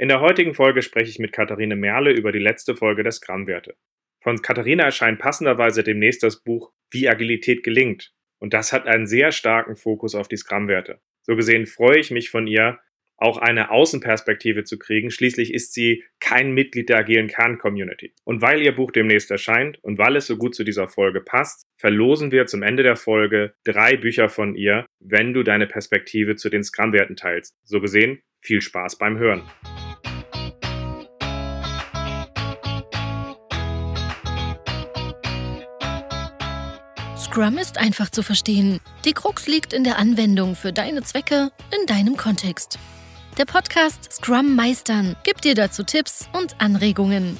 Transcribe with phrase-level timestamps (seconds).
[0.00, 3.74] In der heutigen Folge spreche ich mit Katharine Merle über die letzte Folge der Scrum-Werte.
[4.22, 8.12] Von Katharina erscheint passenderweise demnächst das Buch Wie Agilität gelingt.
[8.38, 11.00] Und das hat einen sehr starken Fokus auf die Scrum-Werte.
[11.22, 12.78] So gesehen freue ich mich von ihr,
[13.16, 15.10] auch eine Außenperspektive zu kriegen.
[15.10, 18.14] Schließlich ist sie kein Mitglied der agilen Kern-Community.
[18.22, 21.66] Und weil ihr Buch demnächst erscheint und weil es so gut zu dieser Folge passt,
[21.76, 26.50] verlosen wir zum Ende der Folge drei Bücher von ihr, wenn du deine Perspektive zu
[26.50, 27.56] den Scrum-Werten teilst.
[27.64, 29.42] So gesehen, viel Spaß beim Hören.
[37.30, 38.80] Scrum ist einfach zu verstehen.
[39.04, 42.78] Die Krux liegt in der Anwendung für deine Zwecke in deinem Kontext.
[43.36, 47.36] Der Podcast Scrum Meistern gibt dir dazu Tipps und Anregungen.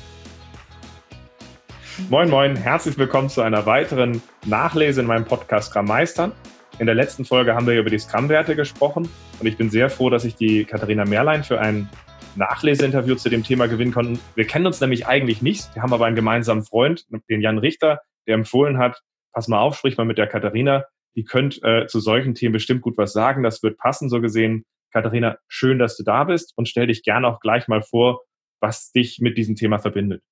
[2.10, 6.32] Moin, moin, herzlich willkommen zu einer weiteren Nachlese in meinem Podcast Scrum Meistern.
[6.78, 9.08] In der letzten Folge haben wir über die Scrum-Werte gesprochen
[9.40, 11.88] und ich bin sehr froh, dass ich die Katharina Mehrlein für ein
[12.36, 14.20] Nachleseinterview zu dem Thema gewinnen konnte.
[14.34, 15.74] Wir kennen uns nämlich eigentlich nicht.
[15.74, 19.76] Wir haben aber einen gemeinsamen Freund, den Jan Richter, der empfohlen hat, pass mal auf,
[19.76, 20.84] sprich mal mit der Katharina.
[21.16, 23.42] Die könnt äh, zu solchen Themen bestimmt gut was sagen.
[23.42, 24.64] Das wird passen, so gesehen.
[24.92, 28.22] Katharina, schön, dass du da bist und stell dich gerne auch gleich mal vor,
[28.60, 30.22] was dich mit diesem Thema verbindet.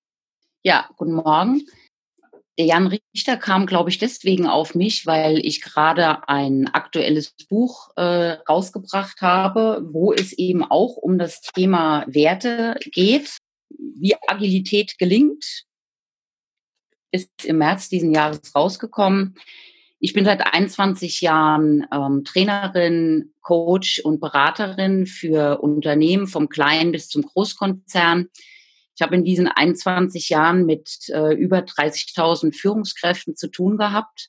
[0.62, 1.62] Ja, guten Morgen.
[2.58, 7.90] Der Jan Richter kam, glaube ich, deswegen auf mich, weil ich gerade ein aktuelles Buch
[7.96, 13.36] äh, rausgebracht habe, wo es eben auch um das Thema Werte geht,
[13.68, 15.65] wie Agilität gelingt.
[17.10, 19.36] Ist im März diesen Jahres rausgekommen.
[19.98, 27.08] Ich bin seit 21 Jahren ähm, Trainerin, Coach und Beraterin für Unternehmen vom Kleinen bis
[27.08, 28.28] zum Großkonzern.
[28.94, 34.28] Ich habe in diesen 21 Jahren mit äh, über 30.000 Führungskräften zu tun gehabt.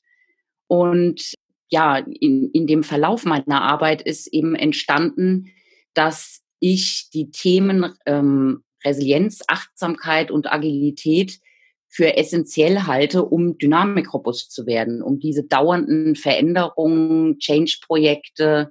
[0.66, 1.34] Und
[1.68, 5.52] ja, in, in dem Verlauf meiner Arbeit ist eben entstanden,
[5.94, 11.40] dass ich die Themen ähm, Resilienz, Achtsamkeit und Agilität
[11.88, 18.70] für essentiell halte, um dynamikrobust zu werden, um diese dauernden Veränderungen, Change-Projekte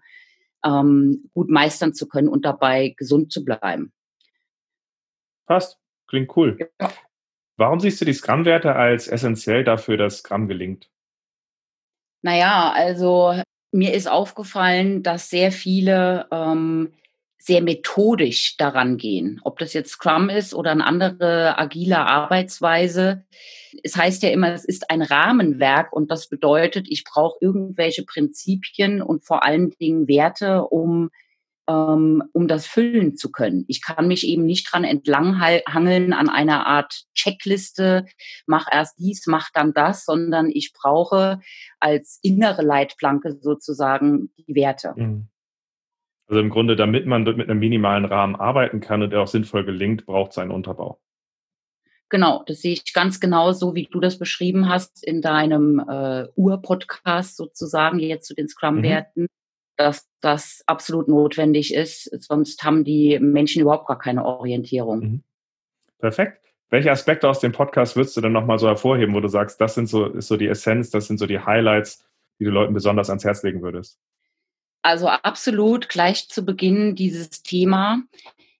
[0.63, 3.91] ähm, gut meistern zu können und dabei gesund zu bleiben.
[5.45, 6.57] Passt, klingt cool.
[6.79, 6.91] Ja.
[7.57, 10.89] Warum siehst du die Scrum-Werte als essentiell dafür, dass Scrum gelingt?
[12.21, 13.41] Naja, also
[13.71, 16.93] mir ist aufgefallen, dass sehr viele ähm,
[17.37, 19.39] sehr methodisch daran gehen.
[19.43, 23.25] Ob das jetzt Scrum ist oder eine andere agile Arbeitsweise.
[23.83, 29.01] Es heißt ja immer, es ist ein Rahmenwerk und das bedeutet, ich brauche irgendwelche Prinzipien
[29.01, 31.09] und vor allen Dingen Werte, um
[31.67, 33.65] ähm, um das füllen zu können.
[33.67, 38.05] Ich kann mich eben nicht dran entlanghangeln an einer Art Checkliste,
[38.45, 41.41] mach erst dies, mach dann das, sondern ich brauche
[41.79, 44.93] als innere Leitplanke sozusagen die Werte.
[44.95, 45.27] Mhm.
[46.27, 49.63] Also im Grunde, damit man mit einem minimalen Rahmen arbeiten kann und der auch sinnvoll
[49.63, 50.99] gelingt, braucht es einen Unterbau.
[52.09, 56.27] Genau, das sehe ich ganz genau so, wie du das beschrieben hast in deinem äh,
[56.35, 59.27] Ur-Podcast sozusagen, jetzt zu den Scrum-Werten, mhm.
[59.75, 62.09] dass das absolut notwendig ist.
[62.23, 64.99] Sonst haben die Menschen überhaupt gar keine Orientierung.
[64.99, 65.23] Mhm.
[65.99, 66.41] Perfekt.
[66.69, 69.75] Welche Aspekte aus dem Podcast würdest du denn nochmal so hervorheben, wo du sagst, das
[69.75, 72.05] sind so, ist so die Essenz, das sind so die Highlights,
[72.39, 73.99] die du Leuten besonders ans Herz legen würdest?
[74.87, 78.03] Also absolut gleich zu Beginn dieses Thema,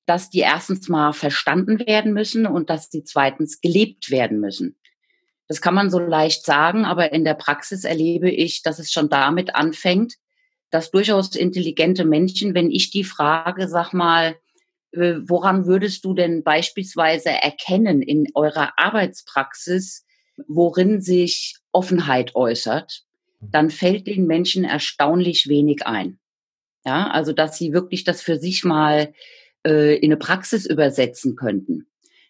[0.05, 4.75] dass die erstens mal verstanden werden müssen und dass die zweitens gelebt werden müssen.
[5.47, 9.07] Das kann man so leicht sagen, aber in der Praxis erlebe ich, dass es schon
[9.07, 10.15] damit anfängt,
[10.69, 14.35] dass durchaus intelligente Menschen, wenn ich die frage, sag mal,
[14.91, 20.05] äh, woran würdest du denn beispielsweise erkennen in eurer Arbeitspraxis,
[20.45, 23.06] worin sich Offenheit äußert,
[23.39, 26.19] dann fällt den Menschen erstaunlich wenig ein.
[26.85, 29.13] Ja, also dass sie wirklich das für sich mal
[29.65, 31.87] äh, in eine Praxis übersetzen könnten,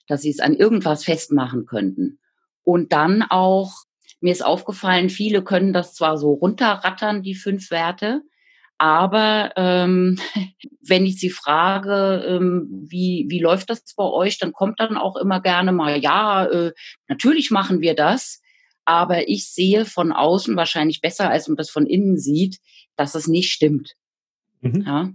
[0.07, 2.19] dass sie es an irgendwas festmachen könnten.
[2.63, 3.71] Und dann auch,
[4.19, 8.23] mir ist aufgefallen, viele können das zwar so runterrattern, die fünf Werte,
[8.77, 10.19] aber ähm,
[10.81, 15.15] wenn ich sie frage, ähm, wie, wie läuft das bei euch, dann kommt dann auch
[15.17, 16.73] immer gerne mal, ja, äh,
[17.07, 18.41] natürlich machen wir das.
[18.87, 22.61] Aber ich sehe von außen wahrscheinlich besser, als man das von innen sieht,
[22.95, 23.95] dass es nicht stimmt.
[24.61, 24.83] Mhm.
[24.87, 25.09] Ja.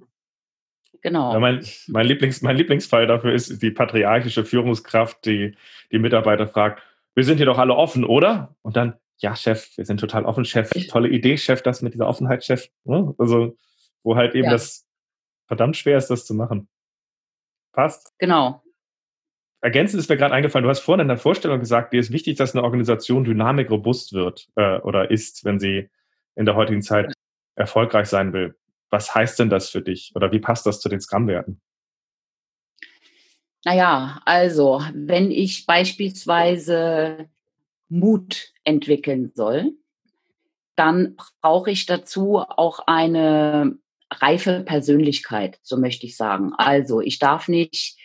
[1.00, 1.32] Genau.
[1.32, 5.56] Ja, mein, mein, Lieblings, mein Lieblingsfall dafür ist die patriarchische Führungskraft, die
[5.90, 6.82] die Mitarbeiter fragt,
[7.14, 8.54] wir sind hier doch alle offen, oder?
[8.60, 10.68] Und dann, ja, Chef, wir sind total offen, Chef.
[10.88, 12.68] Tolle Idee, Chef, das mit dieser Offenheit, Chef.
[12.84, 13.14] Ne?
[13.16, 13.56] Also,
[14.02, 14.50] wo halt eben ja.
[14.50, 14.86] das
[15.46, 16.68] verdammt schwer ist, das zu machen.
[17.72, 18.12] Passt?
[18.18, 18.61] Genau
[19.62, 22.36] ergänzend ist mir gerade eingefallen, du hast vorhin in der Vorstellung gesagt, dir ist wichtig,
[22.36, 25.88] dass eine Organisation dynamik robust wird äh, oder ist, wenn sie
[26.34, 27.12] in der heutigen Zeit
[27.54, 28.56] erfolgreich sein will.
[28.90, 31.60] Was heißt denn das für dich oder wie passt das zu den Scrum-Werten?
[33.64, 37.28] Naja, also wenn ich beispielsweise
[37.88, 39.72] Mut entwickeln soll,
[40.74, 43.78] dann brauche ich dazu auch eine
[44.10, 46.52] reife Persönlichkeit, so möchte ich sagen.
[46.56, 47.96] Also ich darf nicht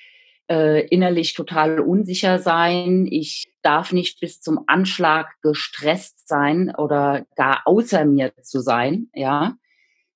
[0.50, 3.08] äh, innerlich total unsicher sein.
[3.10, 9.10] Ich darf nicht bis zum Anschlag gestresst sein oder gar außer mir zu sein.
[9.14, 9.56] Ja,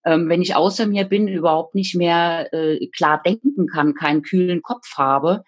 [0.05, 4.61] ähm, wenn ich außer mir bin, überhaupt nicht mehr äh, klar denken kann, keinen kühlen
[4.61, 5.43] Kopf habe,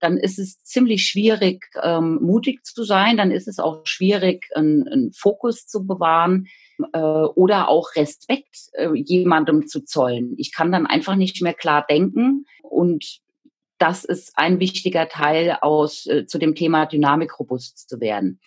[0.00, 3.16] dann ist es ziemlich schwierig, ähm, mutig zu sein.
[3.16, 6.46] Dann ist es auch schwierig, einen Fokus zu bewahren
[6.92, 10.34] äh, oder auch Respekt äh, jemandem zu zollen.
[10.36, 13.20] Ich kann dann einfach nicht mehr klar denken und
[13.78, 18.40] das ist ein wichtiger Teil aus äh, zu dem Thema Dynamik robust zu werden.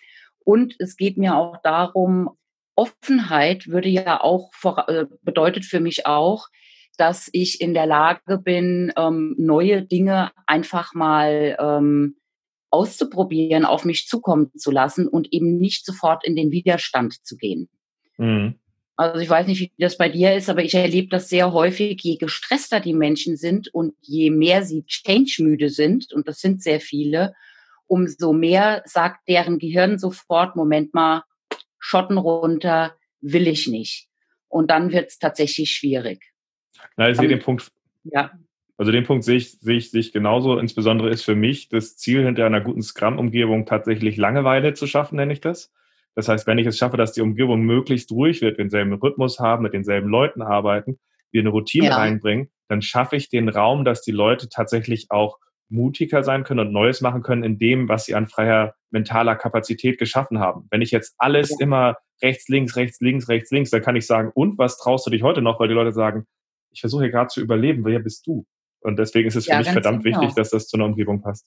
[0.44, 2.30] Und es geht mir auch darum,
[2.74, 6.48] Offenheit würde ja auch vor, äh, bedeutet für mich auch,
[6.96, 12.16] dass ich in der Lage bin, ähm, neue Dinge einfach mal ähm,
[12.70, 17.68] auszuprobieren, auf mich zukommen zu lassen und eben nicht sofort in den Widerstand zu gehen.
[18.16, 18.58] Mhm.
[18.96, 22.00] Also ich weiß nicht, wie das bei dir ist, aber ich erlebe das sehr häufig,
[22.02, 26.80] je gestresster die Menschen sind und je mehr sie change-müde sind, und das sind sehr
[26.80, 27.34] viele,
[27.86, 31.24] umso mehr sagt deren Gehirn sofort, Moment mal,
[31.78, 34.08] Schotten runter, will ich nicht.
[34.48, 36.32] Und dann wird es tatsächlich schwierig.
[36.96, 37.68] Na, ich sehe den Punkt.
[38.04, 38.32] Ja.
[38.76, 40.58] Also den Punkt sehe ich, sehe, ich, sehe ich genauso.
[40.58, 45.32] Insbesondere ist für mich das Ziel hinter einer guten Scrum-Umgebung tatsächlich Langeweile zu schaffen, nenne
[45.32, 45.72] ich das.
[46.14, 49.38] Das heißt, wenn ich es schaffe, dass die Umgebung möglichst ruhig wird, wir denselben Rhythmus
[49.38, 50.98] haben, mit denselben Leuten arbeiten,
[51.30, 51.96] wir eine Routine ja.
[51.96, 55.38] reinbringen, dann schaffe ich den Raum, dass die Leute tatsächlich auch
[55.68, 59.98] mutiger sein können und Neues machen können in dem, was sie an freier mentaler Kapazität
[59.98, 60.68] geschaffen haben.
[60.70, 61.56] Wenn ich jetzt alles ja.
[61.60, 65.10] immer rechts, links, rechts, links, rechts, links, dann kann ich sagen, und was traust du
[65.10, 65.58] dich heute noch?
[65.58, 66.26] Weil die Leute sagen,
[66.70, 68.46] ich versuche hier gerade zu überleben, wer bist du?
[68.80, 70.20] Und deswegen ist es für ja, mich verdammt genau.
[70.20, 71.46] wichtig, dass das zu einer Umgebung passt.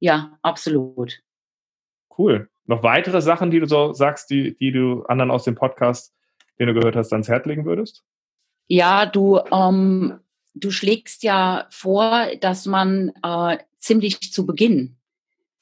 [0.00, 1.20] Ja, absolut.
[2.18, 2.48] Cool.
[2.66, 6.12] Noch weitere Sachen, die du so sagst, die, die du anderen aus dem Podcast,
[6.58, 8.02] den du gehört hast, ans Herz legen würdest?
[8.66, 10.18] Ja, du, ähm,
[10.54, 14.96] du schlägst ja vor, dass man äh, ziemlich zu Beginn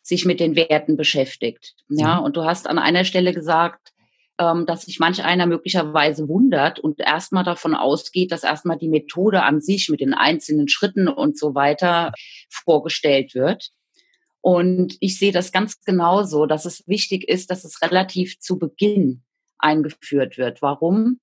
[0.02, 1.74] sich mit den Werten beschäftigt.
[1.88, 2.24] Ja, mhm.
[2.24, 3.92] und du hast an einer Stelle gesagt,
[4.38, 9.42] ähm, dass sich manch einer möglicherweise wundert und erstmal davon ausgeht, dass erstmal die Methode
[9.42, 12.12] an sich mit den einzelnen Schritten und so weiter
[12.50, 13.70] vorgestellt wird.
[14.44, 19.22] Und ich sehe das ganz genauso, dass es wichtig ist, dass es relativ zu Beginn
[19.56, 20.60] eingeführt wird.
[20.60, 21.18] Warum?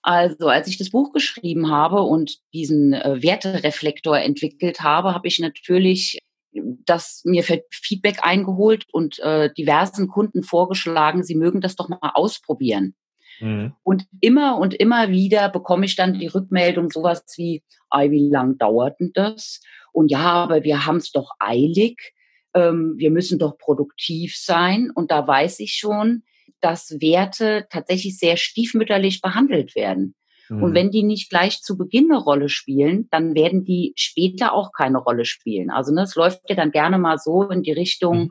[0.00, 5.38] Also, als ich das Buch geschrieben habe und diesen äh, Wertereflektor entwickelt habe, habe ich
[5.38, 6.20] natürlich
[6.54, 12.94] das mir Feedback eingeholt und äh, diversen Kunden vorgeschlagen, sie mögen das doch mal ausprobieren.
[13.40, 13.74] Mhm.
[13.82, 18.56] Und immer und immer wieder bekomme ich dann die Rückmeldung sowas wie, ah, wie lang
[18.56, 19.60] dauert denn das?
[19.92, 22.14] Und ja, aber wir haben es doch eilig
[22.54, 24.90] ähm, wir müssen doch produktiv sein.
[24.94, 26.22] Und da weiß ich schon,
[26.60, 30.14] dass Werte tatsächlich sehr stiefmütterlich behandelt werden.
[30.48, 30.62] Mhm.
[30.62, 34.70] Und wenn die nicht gleich zu Beginn eine Rolle spielen, dann werden die später auch
[34.72, 35.70] keine Rolle spielen.
[35.70, 38.30] Also ne, es läuft ja dann gerne mal so in die Richtung, mhm.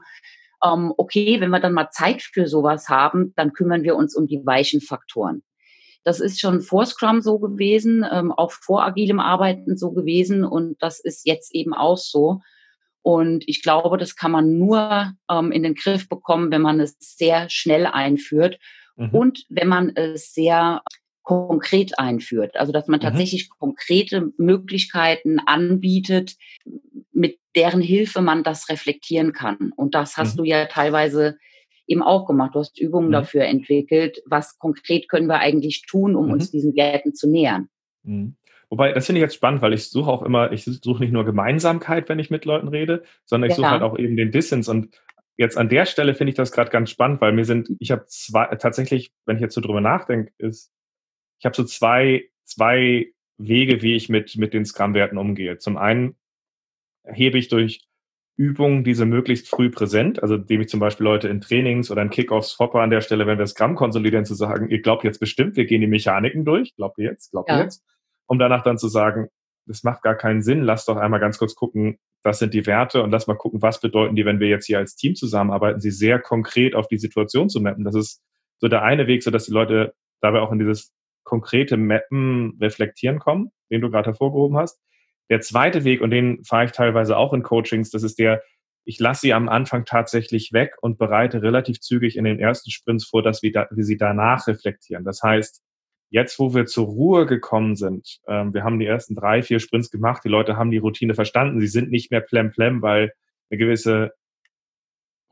[0.63, 4.27] ähm, okay, wenn wir dann mal Zeit für sowas haben, dann kümmern wir uns um
[4.27, 5.43] die weichen Faktoren.
[6.03, 10.81] Das ist schon vor Scrum so gewesen, ähm, auch vor agilem Arbeiten so gewesen und
[10.81, 12.39] das ist jetzt eben auch so.
[13.03, 16.95] Und ich glaube, das kann man nur ähm, in den Griff bekommen, wenn man es
[16.99, 18.59] sehr schnell einführt
[18.95, 19.09] mhm.
[19.09, 20.81] und wenn man es sehr
[21.23, 22.55] konkret einführt.
[22.57, 23.03] Also dass man mhm.
[23.03, 26.35] tatsächlich konkrete Möglichkeiten anbietet,
[27.11, 29.71] mit deren Hilfe man das reflektieren kann.
[29.75, 30.37] Und das hast mhm.
[30.37, 31.37] du ja teilweise
[31.87, 32.55] eben auch gemacht.
[32.55, 33.13] Du hast Übungen mhm.
[33.13, 34.21] dafür entwickelt.
[34.25, 36.51] Was konkret können wir eigentlich tun, um uns mhm.
[36.51, 37.69] diesen Werten zu nähern?
[38.71, 41.25] Wobei, das finde ich jetzt spannend, weil ich suche auch immer, ich suche nicht nur
[41.25, 43.63] Gemeinsamkeit, wenn ich mit Leuten rede, sondern ich ja.
[43.63, 44.69] suche halt auch eben den Dissens.
[44.69, 44.97] Und
[45.35, 48.05] jetzt an der Stelle finde ich das gerade ganz spannend, weil mir sind, ich habe
[48.07, 50.71] zwei, tatsächlich, wenn ich jetzt so drüber nachdenke, ist,
[51.39, 55.57] ich habe so zwei, zwei Wege, wie ich mit, mit den Scrum-Werten umgehe.
[55.57, 56.15] Zum einen
[57.03, 57.85] hebe ich durch
[58.37, 62.09] Übungen diese möglichst früh präsent, also indem ich zum Beispiel Leute in Trainings oder in
[62.09, 65.57] Kickoffs foppe an der Stelle, wenn wir Scrum konsolidieren, zu sagen, ihr glaubt jetzt bestimmt,
[65.57, 67.57] wir gehen die Mechaniken durch, glaubt ihr jetzt, glaubt ja.
[67.57, 67.83] ihr jetzt
[68.31, 69.27] um danach dann zu sagen,
[69.65, 73.03] das macht gar keinen Sinn, lass doch einmal ganz kurz gucken, was sind die Werte
[73.03, 75.91] und lass mal gucken, was bedeuten die, wenn wir jetzt hier als Team zusammenarbeiten, sie
[75.91, 77.83] sehr konkret auf die Situation zu mappen.
[77.83, 78.21] Das ist
[78.59, 80.93] so der eine Weg, so dass die Leute dabei auch in dieses
[81.25, 84.79] konkrete Mappen reflektieren kommen, den du gerade hervorgehoben hast.
[85.29, 88.41] Der zweite Weg, und den fahre ich teilweise auch in Coachings, das ist der,
[88.85, 93.05] ich lasse sie am Anfang tatsächlich weg und bereite relativ zügig in den ersten Sprints
[93.05, 95.03] vor, dass wir, da, wir sie danach reflektieren.
[95.03, 95.61] Das heißt,
[96.11, 99.89] Jetzt, wo wir zur Ruhe gekommen sind, ähm, wir haben die ersten drei, vier Sprints
[99.89, 103.13] gemacht, die Leute haben die Routine verstanden, sie sind nicht mehr plem-plem, weil
[103.49, 104.11] eine gewisse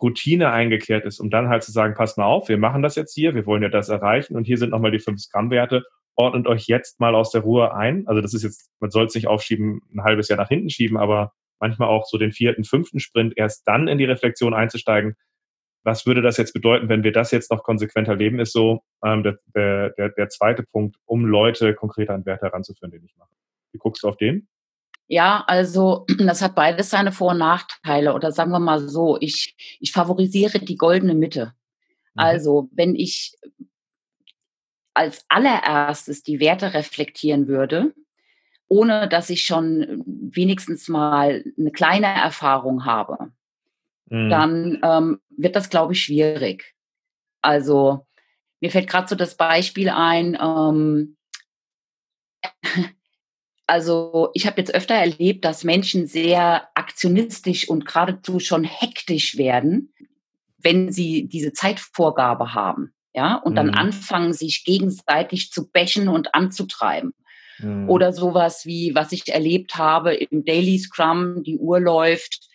[0.01, 3.13] Routine eingekehrt ist, um dann halt zu sagen, pass mal auf, wir machen das jetzt
[3.13, 5.83] hier, wir wollen ja das erreichen und hier sind nochmal die 5 Gramm Werte,
[6.15, 8.07] ordnet euch jetzt mal aus der Ruhe ein.
[8.07, 10.97] Also das ist jetzt, man soll es nicht aufschieben, ein halbes Jahr nach hinten schieben,
[10.97, 15.15] aber manchmal auch so den vierten, fünften Sprint erst dann in die Reflexion einzusteigen,
[15.83, 19.23] was würde das jetzt bedeuten, wenn wir das jetzt noch konsequenter leben, ist so ähm,
[19.23, 19.39] der,
[19.91, 23.29] der, der zweite Punkt, um Leute konkreter an Werte heranzuführen, den ich mache.
[23.71, 24.47] Wie guckst du auf den?
[25.07, 28.13] Ja, also das hat beides seine Vor- und Nachteile.
[28.13, 31.53] Oder sagen wir mal so, ich, ich favorisiere die goldene Mitte.
[32.13, 32.21] Mhm.
[32.21, 33.35] Also wenn ich
[34.93, 37.93] als allererstes die Werte reflektieren würde,
[38.67, 43.31] ohne dass ich schon wenigstens mal eine kleine Erfahrung habe,
[44.09, 44.29] mhm.
[44.29, 46.75] dann ähm, wird das, glaube ich, schwierig.
[47.41, 48.05] Also
[48.59, 51.17] mir fällt gerade so das Beispiel ein, ähm,
[53.67, 59.93] also ich habe jetzt öfter erlebt, dass Menschen sehr aktionistisch und geradezu schon hektisch werden,
[60.57, 62.93] wenn sie diese Zeitvorgabe haben.
[63.13, 63.73] Ja, und dann mhm.
[63.73, 67.13] anfangen, sich gegenseitig zu bächen und anzutreiben.
[67.57, 67.89] Mhm.
[67.89, 72.48] Oder sowas wie, was ich erlebt habe im Daily Scrum, die Uhr läuft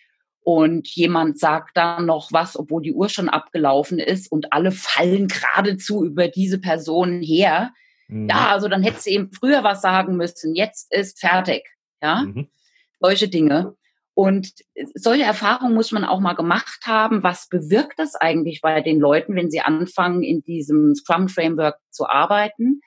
[0.45, 5.27] und jemand sagt dann noch was, obwohl die Uhr schon abgelaufen ist und alle fallen
[5.27, 7.73] geradezu über diese Person her.
[8.07, 8.29] Mhm.
[8.29, 10.53] Ja, also dann hätte sie eben früher was sagen müssen.
[10.53, 11.63] Jetzt ist fertig.
[11.99, 12.47] Ja, mhm.
[12.99, 13.75] solche Dinge.
[14.13, 14.51] Und
[14.93, 17.23] solche Erfahrungen muss man auch mal gemacht haben.
[17.23, 22.07] Was bewirkt das eigentlich bei den Leuten, wenn sie anfangen, in diesem Scrum Framework zu
[22.07, 22.81] arbeiten,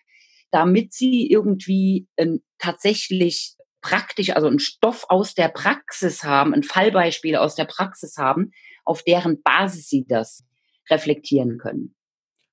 [0.53, 3.58] damit sie irgendwie äh, tatsächlich
[3.89, 8.53] praktisch, also einen Stoff aus der Praxis haben, ein Fallbeispiel aus der Praxis haben,
[8.85, 10.45] auf deren Basis sie das
[10.91, 11.95] reflektieren können.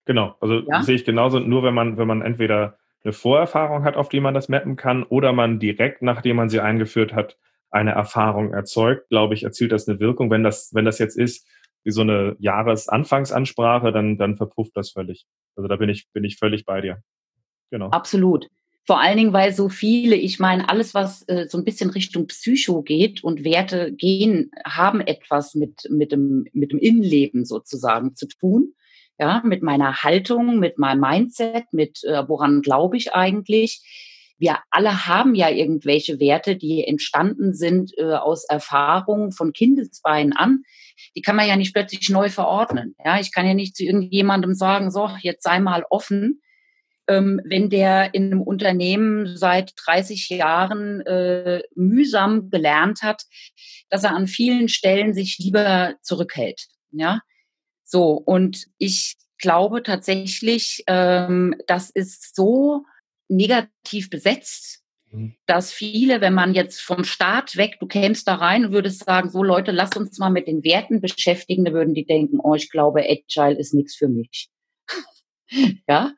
[0.06, 0.84] Genau, also ja?
[0.84, 1.40] sehe ich genauso.
[1.40, 5.04] Nur wenn man, wenn man entweder eine Vorerfahrung hat, auf die man das mappen kann,
[5.04, 7.38] oder man direkt, nachdem man sie eingeführt hat,
[7.70, 10.32] eine Erfahrung erzeugt, glaube ich, erzielt das eine Wirkung.
[10.32, 11.48] Wenn das, wenn das jetzt ist,
[11.84, 15.26] wie so eine Jahresanfangsansprache, dann, dann verpufft das völlig.
[15.56, 17.02] Also da bin ich, bin ich völlig bei dir.
[17.72, 17.90] Genau.
[17.90, 18.48] Absolut.
[18.88, 22.28] Vor allen Dingen, weil so viele, ich meine, alles, was äh, so ein bisschen Richtung
[22.28, 28.28] Psycho geht und Werte gehen, haben etwas mit, mit, dem, mit dem Innenleben sozusagen zu
[28.28, 28.74] tun.
[29.18, 33.82] Ja, mit meiner Haltung, mit meinem Mindset, mit äh, woran glaube ich eigentlich.
[34.38, 40.64] Wir alle haben ja irgendwelche Werte, die entstanden sind äh, aus Erfahrungen von Kindesbeinen an.
[41.16, 42.94] Die kann man ja nicht plötzlich neu verordnen.
[43.04, 46.42] Ja, ich kann ja nicht zu irgendjemandem sagen, so, jetzt sei mal offen
[47.08, 53.24] wenn der in einem Unternehmen seit 30 Jahren äh, mühsam gelernt hat,
[53.90, 56.68] dass er an vielen Stellen sich lieber zurückhält.
[56.92, 57.20] Ja,
[57.84, 62.84] so und ich glaube tatsächlich, ähm, das ist so
[63.28, 65.36] negativ besetzt, mhm.
[65.46, 69.30] dass viele, wenn man jetzt vom Staat weg, du kämst da rein und würdest sagen,
[69.30, 72.70] so Leute, lasst uns mal mit den Werten beschäftigen, da würden die denken, oh, ich
[72.70, 74.50] glaube, Agile ist nichts für mich.
[75.88, 76.14] ja,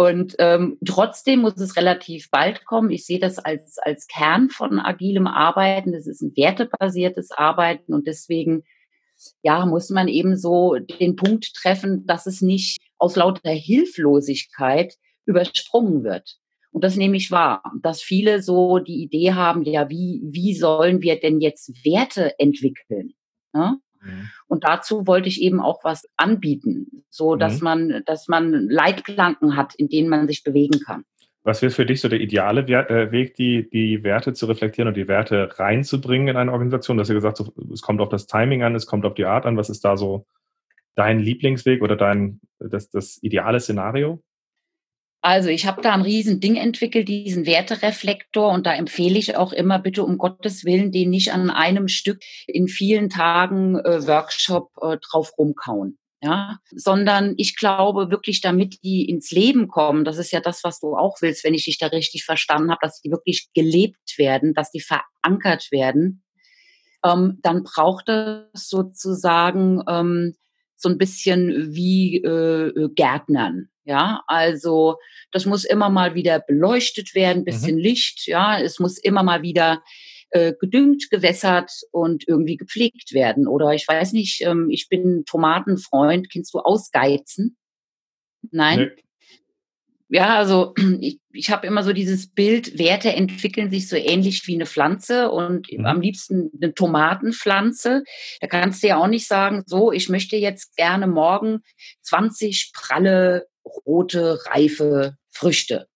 [0.00, 2.88] und ähm, trotzdem muss es relativ bald kommen.
[2.88, 5.92] Ich sehe das als, als Kern von agilem Arbeiten.
[5.92, 8.64] Das ist ein wertebasiertes Arbeiten und deswegen
[9.42, 14.94] ja, muss man eben so den Punkt treffen, dass es nicht aus lauter Hilflosigkeit
[15.26, 16.38] übersprungen wird.
[16.72, 21.02] Und das nehme ich wahr, dass viele so die Idee haben, ja, wie, wie sollen
[21.02, 23.12] wir denn jetzt Werte entwickeln?
[23.52, 23.76] Ne?
[24.02, 24.30] Mhm.
[24.46, 27.64] Und dazu wollte ich eben auch was anbieten, so dass mhm.
[27.64, 31.04] man, dass man Leitplanken hat, in denen man sich bewegen kann.
[31.42, 34.96] Was wäre für dich so der ideale äh, Weg, die, die Werte zu reflektieren und
[34.96, 36.96] die Werte reinzubringen in eine Organisation?
[36.96, 37.42] Du hast ja gesagt,
[37.72, 39.56] es kommt auf das Timing an, es kommt auf die Art an.
[39.56, 40.26] Was ist da so
[40.96, 44.22] dein Lieblingsweg oder dein das, das ideale Szenario?
[45.22, 49.78] Also ich habe da ein Riesending entwickelt, diesen Wertereflektor und da empfehle ich auch immer
[49.78, 54.96] bitte um Gottes Willen, den nicht an einem Stück in vielen Tagen äh, Workshop äh,
[54.98, 55.98] drauf rumkauen.
[56.22, 60.78] Ja, sondern ich glaube wirklich, damit die ins Leben kommen, das ist ja das, was
[60.78, 64.52] du auch willst, wenn ich dich da richtig verstanden habe, dass die wirklich gelebt werden,
[64.52, 66.22] dass die verankert werden,
[67.02, 70.34] ähm, dann braucht es sozusagen ähm,
[70.80, 73.68] so ein bisschen wie äh, Gärtnern.
[73.84, 74.96] Ja, also
[75.32, 77.44] das muss immer mal wieder beleuchtet werden, mhm.
[77.44, 77.82] bisschen mhm.
[77.82, 78.26] Licht.
[78.26, 79.82] Ja, es muss immer mal wieder
[80.30, 83.46] äh, gedüngt, gewässert und irgendwie gepflegt werden.
[83.46, 86.30] Oder ich weiß nicht, ähm, ich bin Tomatenfreund.
[86.30, 87.56] Kennst du Ausgeizen?
[88.50, 88.92] Nein?
[88.94, 89.02] Nee.
[90.10, 94.56] Ja, also ich, ich habe immer so dieses Bild, Werte entwickeln sich so ähnlich wie
[94.56, 95.86] eine Pflanze und mhm.
[95.86, 98.02] am liebsten eine Tomatenpflanze.
[98.40, 101.60] Da kannst du ja auch nicht sagen, so, ich möchte jetzt gerne morgen
[102.02, 103.46] 20 pralle
[103.86, 105.86] rote, reife Früchte,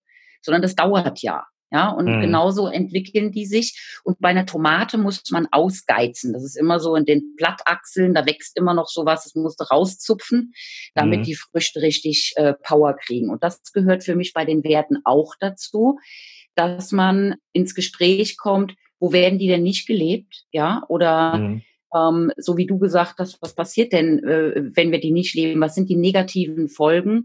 [0.42, 1.44] sondern das dauert ja.
[1.74, 2.20] Ja, und mhm.
[2.20, 3.98] genauso entwickeln die sich.
[4.04, 6.32] Und bei einer Tomate muss man ausgeizen.
[6.32, 9.64] Das ist immer so in den Blattachseln, da wächst immer noch sowas, das musst du
[9.64, 10.52] rauszupfen,
[10.94, 11.24] damit mhm.
[11.24, 13.28] die Früchte richtig äh, Power kriegen.
[13.28, 15.98] Und das gehört für mich bei den Werten auch dazu,
[16.54, 20.44] dass man ins Gespräch kommt, wo werden die denn nicht gelebt?
[20.52, 21.62] Ja, oder mhm.
[21.92, 25.60] ähm, so wie du gesagt hast, was passiert denn, äh, wenn wir die nicht leben?
[25.60, 27.24] Was sind die negativen Folgen?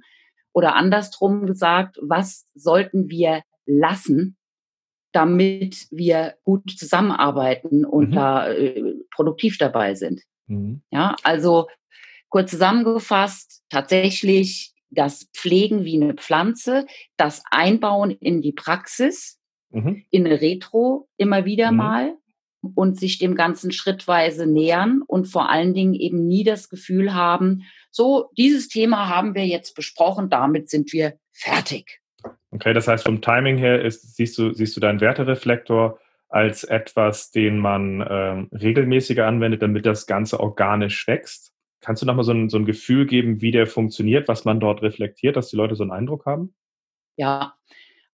[0.54, 4.38] Oder andersrum gesagt, was sollten wir lassen,
[5.12, 8.16] damit wir gut zusammenarbeiten und mhm.
[8.16, 10.22] da äh, produktiv dabei sind.
[10.48, 10.82] Mhm.
[10.92, 11.68] Ja, also
[12.30, 16.86] kurz zusammengefasst, tatsächlich das Pflegen wie eine Pflanze,
[17.18, 19.40] das Einbauen in die Praxis,
[19.72, 20.04] mhm.
[20.10, 21.78] in eine Retro immer wieder mhm.
[21.78, 22.18] mal
[22.76, 27.64] und sich dem Ganzen schrittweise nähern und vor allen Dingen eben nie das Gefühl haben,
[27.92, 32.02] so, dieses Thema haben wir jetzt besprochen, damit sind wir fertig.
[32.52, 36.00] Okay, das heißt, vom Timing her ist, siehst, du, siehst du deinen Wertereflektor
[36.30, 41.54] als etwas, den man ähm, regelmäßiger anwendet, damit das Ganze organisch wächst.
[41.82, 44.82] Kannst du nochmal so ein, so ein Gefühl geben, wie der funktioniert, was man dort
[44.82, 46.54] reflektiert, dass die Leute so einen Eindruck haben?
[47.16, 47.56] Ja,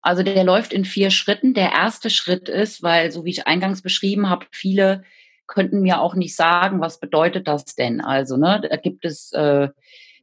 [0.00, 1.52] also der läuft in vier Schritten.
[1.52, 5.02] Der erste Schritt ist, weil, so wie ich eingangs beschrieben habe, viele
[5.46, 8.00] könnten mir auch nicht sagen, was bedeutet das denn?
[8.00, 9.68] Also, ne, da gibt es äh,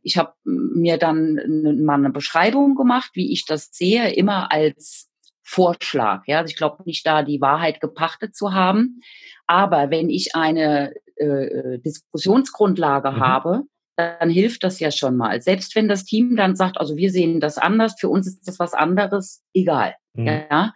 [0.04, 1.40] ich habe mir dann
[1.84, 5.10] mal eine Beschreibung gemacht, wie ich das sehe, immer als
[5.42, 6.24] Vorschlag.
[6.28, 9.02] Ja, also ich glaube nicht da die Wahrheit gepachtet zu haben.
[9.48, 13.20] Aber wenn ich eine äh, Diskussionsgrundlage mhm.
[13.20, 13.62] habe,
[13.96, 15.42] dann hilft das ja schon mal.
[15.42, 18.60] Selbst wenn das Team dann sagt, also wir sehen das anders, für uns ist das
[18.60, 19.96] was anderes, egal.
[20.14, 20.28] Mhm.
[20.28, 20.74] Ja.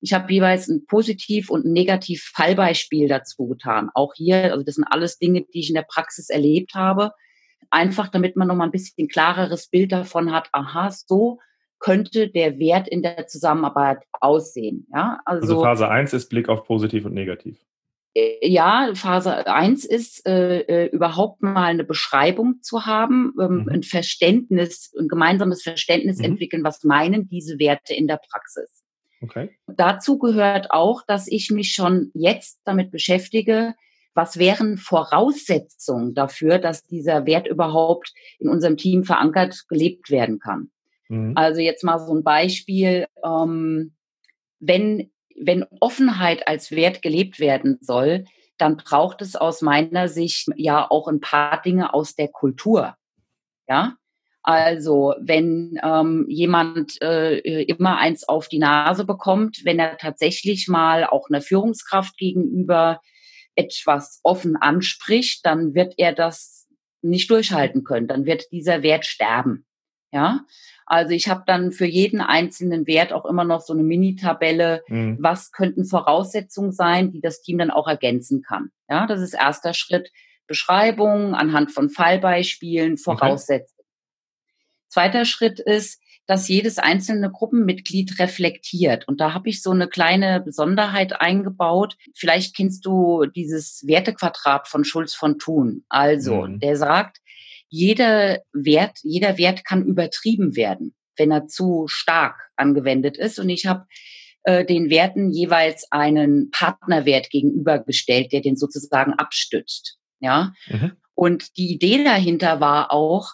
[0.00, 3.90] Ich habe jeweils ein Positiv- und ein Negativ-Fallbeispiel dazu getan.
[3.94, 7.12] Auch hier, also das sind alles Dinge, die ich in der Praxis erlebt habe
[7.72, 11.40] einfach damit man noch mal ein bisschen klareres Bild davon hat, aha, so
[11.78, 14.86] könnte der Wert in der Zusammenarbeit aussehen.
[14.94, 17.58] Ja, also, also Phase 1 ist Blick auf positiv und negativ.
[18.14, 23.68] Äh, ja, Phase 1 ist äh, äh, überhaupt mal eine Beschreibung zu haben, ähm, mhm.
[23.68, 26.24] ein Verständnis, ein gemeinsames Verständnis mhm.
[26.24, 28.84] entwickeln, was meinen diese Werte in der Praxis.
[29.20, 29.50] Okay.
[29.66, 33.74] Dazu gehört auch, dass ich mich schon jetzt damit beschäftige,
[34.14, 40.70] was wären Voraussetzungen dafür, dass dieser Wert überhaupt in unserem Team verankert gelebt werden kann?
[41.08, 41.32] Mhm.
[41.36, 43.94] Also jetzt mal so ein Beispiel, ähm,
[44.60, 48.24] wenn, wenn Offenheit als Wert gelebt werden soll,
[48.58, 52.94] dann braucht es aus meiner Sicht ja auch ein paar Dinge aus der Kultur.
[53.68, 53.96] Ja,
[54.42, 61.04] also wenn ähm, jemand äh, immer eins auf die Nase bekommt, wenn er tatsächlich mal
[61.04, 63.00] auch einer Führungskraft gegenüber
[63.54, 66.68] etwas offen anspricht, dann wird er das
[67.02, 68.08] nicht durchhalten können.
[68.08, 69.66] Dann wird dieser Wert sterben.
[70.14, 70.44] Ja,
[70.84, 75.16] also ich habe dann für jeden einzelnen Wert auch immer noch so eine Mini-Tabelle, mhm.
[75.18, 78.70] was könnten Voraussetzungen sein, die das Team dann auch ergänzen kann.
[78.90, 80.10] Ja, das ist erster Schritt.
[80.46, 83.78] Beschreibung anhand von Fallbeispielen, Voraussetzungen.
[83.78, 83.86] Okay.
[84.88, 85.98] Zweiter Schritt ist,
[86.32, 89.06] dass jedes einzelne Gruppenmitglied reflektiert.
[89.06, 91.98] Und da habe ich so eine kleine Besonderheit eingebaut.
[92.14, 95.84] Vielleicht kennst du dieses Wertequadrat von Schulz von Thun.
[95.90, 96.58] Also, mhm.
[96.58, 97.18] der sagt,
[97.68, 103.38] jeder Wert, jeder Wert kann übertrieben werden, wenn er zu stark angewendet ist.
[103.38, 103.84] Und ich habe
[104.44, 109.98] äh, den Werten jeweils einen Partnerwert gegenübergestellt, der den sozusagen abstützt.
[110.18, 110.54] Ja.
[110.68, 110.92] Mhm.
[111.14, 113.32] Und die Idee dahinter war auch,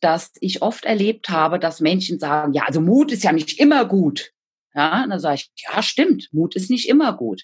[0.00, 3.84] dass ich oft erlebt habe, dass Menschen sagen, ja, also Mut ist ja nicht immer
[3.84, 4.32] gut.
[4.74, 7.42] Ja, und dann sage ich, ja, stimmt, Mut ist nicht immer gut.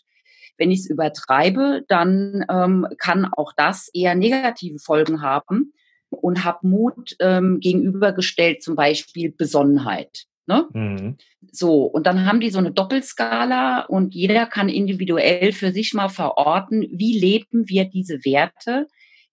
[0.59, 5.73] Wenn ich es übertreibe, dann ähm, kann auch das eher negative Folgen haben
[6.11, 10.27] und habe Mut ähm, gegenübergestellt, zum Beispiel Besonnenheit.
[10.47, 10.67] Ne?
[10.73, 11.17] Mhm.
[11.51, 16.09] So, und dann haben die so eine Doppelskala und jeder kann individuell für sich mal
[16.09, 18.87] verorten, wie leben wir diese Werte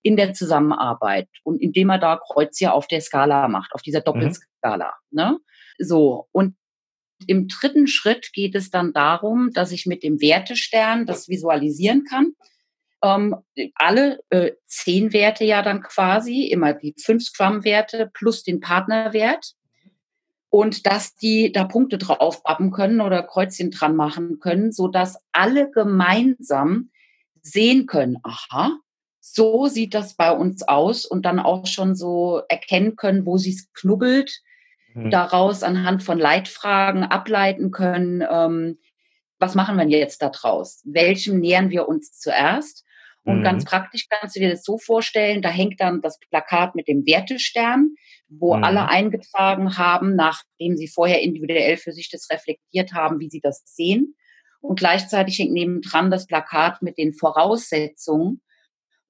[0.04, 4.06] in der Zusammenarbeit und indem er da Kreuze auf der Skala macht, auf dieser mhm.
[4.06, 4.94] Doppelskala.
[5.10, 5.18] Mhm.
[5.18, 5.38] Ne?
[5.80, 6.56] So, und
[7.26, 12.34] im dritten Schritt geht es dann darum, dass ich mit dem Wertestern das visualisieren kann.
[13.02, 13.36] Ähm,
[13.76, 19.54] alle äh, zehn Werte ja dann quasi, immer die fünf Scrum-Werte plus den Partnerwert.
[20.50, 25.18] Und dass die da Punkte drauf abben können oder Kreuzchen dran machen können, so dass
[25.32, 26.92] alle gemeinsam
[27.42, 28.78] sehen können, aha,
[29.26, 33.52] so sieht das bei uns aus und dann auch schon so erkennen können, wo sie
[33.52, 34.42] es knubbelt,
[34.94, 35.12] mhm.
[35.12, 38.80] daraus anhand von Leitfragen ableiten können, ähm,
[39.40, 40.82] was machen wir jetzt da draus?
[40.84, 42.84] Welchem nähern wir uns zuerst?
[43.24, 43.44] Und mhm.
[43.44, 47.06] ganz praktisch kannst du dir das so vorstellen, da hängt dann das Plakat mit dem
[47.06, 47.92] Wertestern,
[48.28, 48.64] wo mhm.
[48.66, 53.64] alle eingetragen haben, nachdem sie vorher individuell für sich das reflektiert haben, wie sie das
[53.66, 54.16] sehen.
[54.60, 58.42] Und gleichzeitig hängt nebendran das Plakat mit den Voraussetzungen.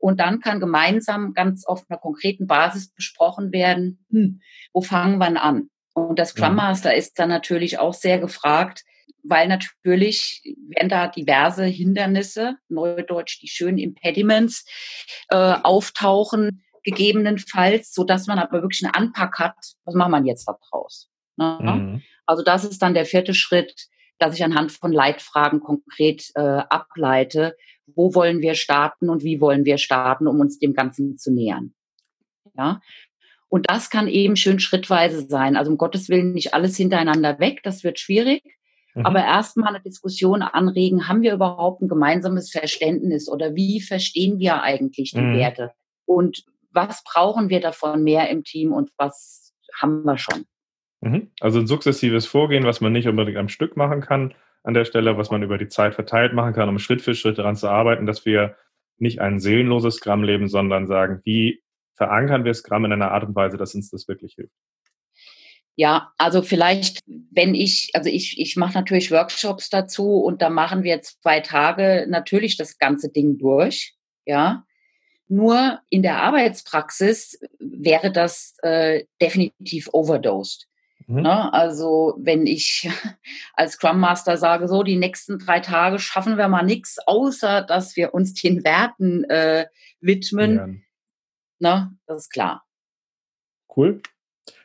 [0.04, 4.42] Und dann kann gemeinsam ganz auf einer konkreten Basis besprochen werden, hm,
[4.74, 5.70] wo fangen wir an?
[5.94, 6.56] Und das Scrum mhm.
[6.58, 8.84] Master ist dann natürlich auch sehr gefragt,
[9.24, 10.44] weil natürlich
[10.76, 14.66] werden da diverse Hindernisse, neudeutsch die schönen Impediments,
[15.30, 20.50] äh, auftauchen, gegebenenfalls, so dass man aber wirklich einen Anpack hat, was macht man jetzt
[20.50, 21.10] da draus?
[21.38, 21.60] Ne?
[21.62, 22.02] Mhm.
[22.26, 23.88] Also das ist dann der vierte Schritt,
[24.18, 27.56] dass ich anhand von Leitfragen konkret äh, ableite,
[27.88, 31.74] wo wollen wir starten und wie wollen wir starten, um uns dem Ganzen zu nähern.
[32.56, 32.82] Ja,
[33.54, 35.56] und das kann eben schön schrittweise sein.
[35.56, 38.44] Also um Gottes Willen nicht alles hintereinander weg, das wird schwierig.
[38.96, 39.06] Mhm.
[39.06, 44.62] Aber erstmal eine Diskussion anregen, haben wir überhaupt ein gemeinsames Verständnis oder wie verstehen wir
[44.64, 45.38] eigentlich die mhm.
[45.38, 45.72] Werte?
[46.06, 50.46] Und was brauchen wir davon mehr im Team und was haben wir schon?
[51.02, 51.30] Mhm.
[51.40, 55.18] Also ein sukzessives Vorgehen, was man nicht unbedingt am Stück machen kann an der Stelle,
[55.18, 58.06] was man über die Zeit verteilt machen kann, um Schritt für Schritt daran zu arbeiten,
[58.06, 58.56] dass wir
[58.98, 61.62] nicht ein seelenloses Gramm leben, sondern sagen, wie
[61.96, 64.54] verankern wir Scrum in einer Art und Weise, dass uns das wirklich hilft.
[65.76, 70.84] Ja, also vielleicht, wenn ich, also ich, ich mache natürlich Workshops dazu und da machen
[70.84, 73.96] wir zwei Tage natürlich das ganze Ding durch,
[74.26, 74.66] ja.
[75.30, 80.68] Nur in der Arbeitspraxis wäre das äh, definitiv overdosed.
[81.08, 81.22] Mhm.
[81.22, 81.54] Ne?
[81.54, 82.90] Also wenn ich
[83.54, 87.96] als Scrum Master sage, so die nächsten drei Tage schaffen wir mal nichts, außer dass
[87.96, 89.68] wir uns den Werten äh,
[90.00, 90.84] widmen,
[91.60, 91.76] ja.
[91.76, 91.98] ne?
[92.06, 92.66] das ist klar.
[93.76, 94.02] Cool.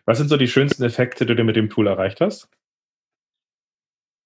[0.04, 2.48] Was sind so die schönsten Effekte, die du mit dem Tool erreicht hast?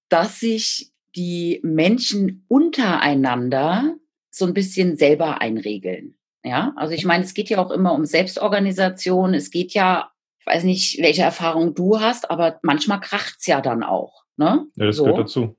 [0.09, 3.95] Dass sich die Menschen untereinander
[4.29, 6.17] so ein bisschen selber einregeln.
[6.43, 9.33] Ja, also ich meine, es geht ja auch immer um Selbstorganisation.
[9.33, 10.11] Es geht ja,
[10.45, 14.23] ich weiß nicht, welche Erfahrung du hast, aber manchmal kracht es ja dann auch.
[14.35, 14.65] Ne?
[14.75, 15.03] Ja, das so.
[15.03, 15.55] gehört dazu.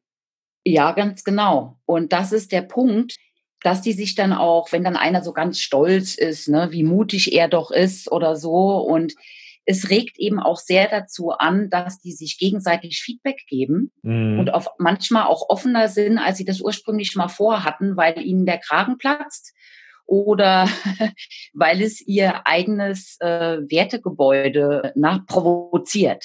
[0.64, 1.78] Ja, ganz genau.
[1.86, 3.16] Und das ist der Punkt,
[3.62, 7.32] dass die sich dann auch, wenn dann einer so ganz stolz ist, ne, wie mutig
[7.32, 9.14] er doch ist oder so und
[9.66, 14.38] es regt eben auch sehr dazu an, dass die sich gegenseitig Feedback geben mhm.
[14.38, 18.58] und auf manchmal auch offener sind, als sie das ursprünglich mal vorhatten, weil ihnen der
[18.58, 19.54] Kragen platzt
[20.06, 20.68] oder
[21.52, 26.24] weil es ihr eigenes äh, Wertegebäude nachprovoziert.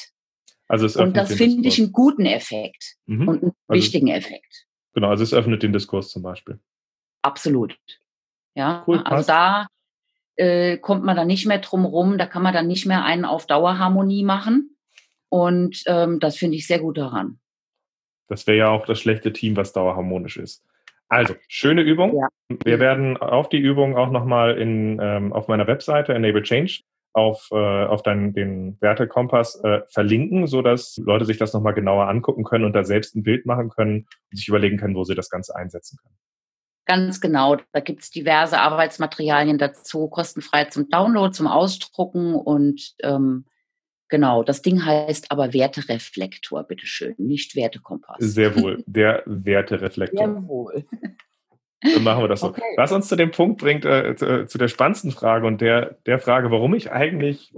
[0.68, 3.28] Also es und das finde ich einen guten Effekt mhm.
[3.28, 4.68] und einen also wichtigen Effekt.
[4.94, 6.60] Genau, also es öffnet den Diskurs zum Beispiel.
[7.22, 7.78] Absolut.
[8.56, 9.68] Ja, cool, also da
[10.36, 13.26] äh, kommt man dann nicht mehr drum rum, da kann man dann nicht mehr einen
[13.26, 14.76] auf Dauerharmonie machen.
[15.30, 17.40] Und ähm, das finde ich sehr gut daran.
[18.28, 20.64] Das wäre ja auch das schlechte Team, was dauerharmonisch ist.
[21.10, 22.16] Also, schöne Übung.
[22.16, 22.28] Ja.
[22.64, 26.82] Wir werden auf die Übung auch nochmal ähm, auf meiner Webseite Enable Change
[27.14, 32.44] auf, äh, auf deinen, den Wertekompass äh, verlinken, sodass Leute sich das nochmal genauer angucken
[32.44, 35.30] können und da selbst ein Bild machen können und sich überlegen können, wo sie das
[35.30, 36.16] Ganze einsetzen können.
[36.86, 37.58] Ganz genau.
[37.72, 43.46] Da gibt es diverse Arbeitsmaterialien dazu, kostenfrei zum Download, zum Ausdrucken und ähm,
[44.10, 48.18] genau, das Ding heißt aber Wertereflektor, bitteschön, nicht Wertekompass.
[48.20, 50.28] Sehr wohl, der Wertereflektor.
[50.28, 50.86] Sehr wohl.
[51.82, 52.48] Dann machen wir das so.
[52.48, 52.62] Okay.
[52.76, 55.98] Was uns zu dem Punkt bringt, äh, zu, äh, zu, der spannendsten Frage und der,
[56.06, 57.54] der Frage, warum ich eigentlich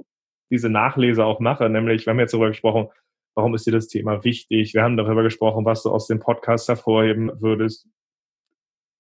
[0.52, 2.90] diese Nachlese auch mache, nämlich, wir haben jetzt darüber gesprochen,
[3.36, 4.74] warum ist dir das Thema wichtig?
[4.74, 7.88] Wir haben darüber gesprochen, was du aus dem Podcast hervorheben würdest.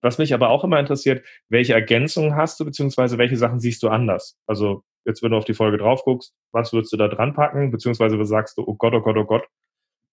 [0.01, 3.89] Was mich aber auch immer interessiert, welche Ergänzungen hast du, beziehungsweise welche Sachen siehst du
[3.89, 4.39] anders?
[4.47, 7.71] Also jetzt, wenn du auf die Folge drauf guckst, was würdest du da dran packen,
[7.71, 9.47] beziehungsweise was sagst du, oh Gott, oh Gott, oh Gott,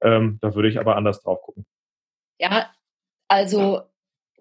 [0.02, 1.66] ähm, da würde ich aber anders drauf gucken.
[2.38, 2.70] Ja,
[3.28, 3.82] also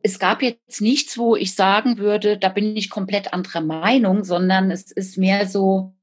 [0.03, 4.71] es gab jetzt nichts, wo ich sagen würde, da bin ich komplett anderer Meinung, sondern
[4.71, 5.95] es ist mehr so,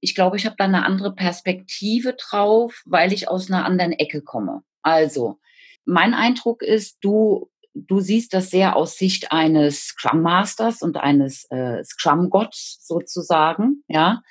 [0.00, 4.22] ich glaube, ich habe da eine andere Perspektive drauf, weil ich aus einer anderen Ecke
[4.22, 4.62] komme.
[4.82, 5.38] Also,
[5.84, 7.50] mein Eindruck ist, du
[7.86, 13.84] du siehst das sehr aus Sicht eines Scrum Masters und eines äh, Scrum Gods sozusagen,
[13.88, 14.22] ja.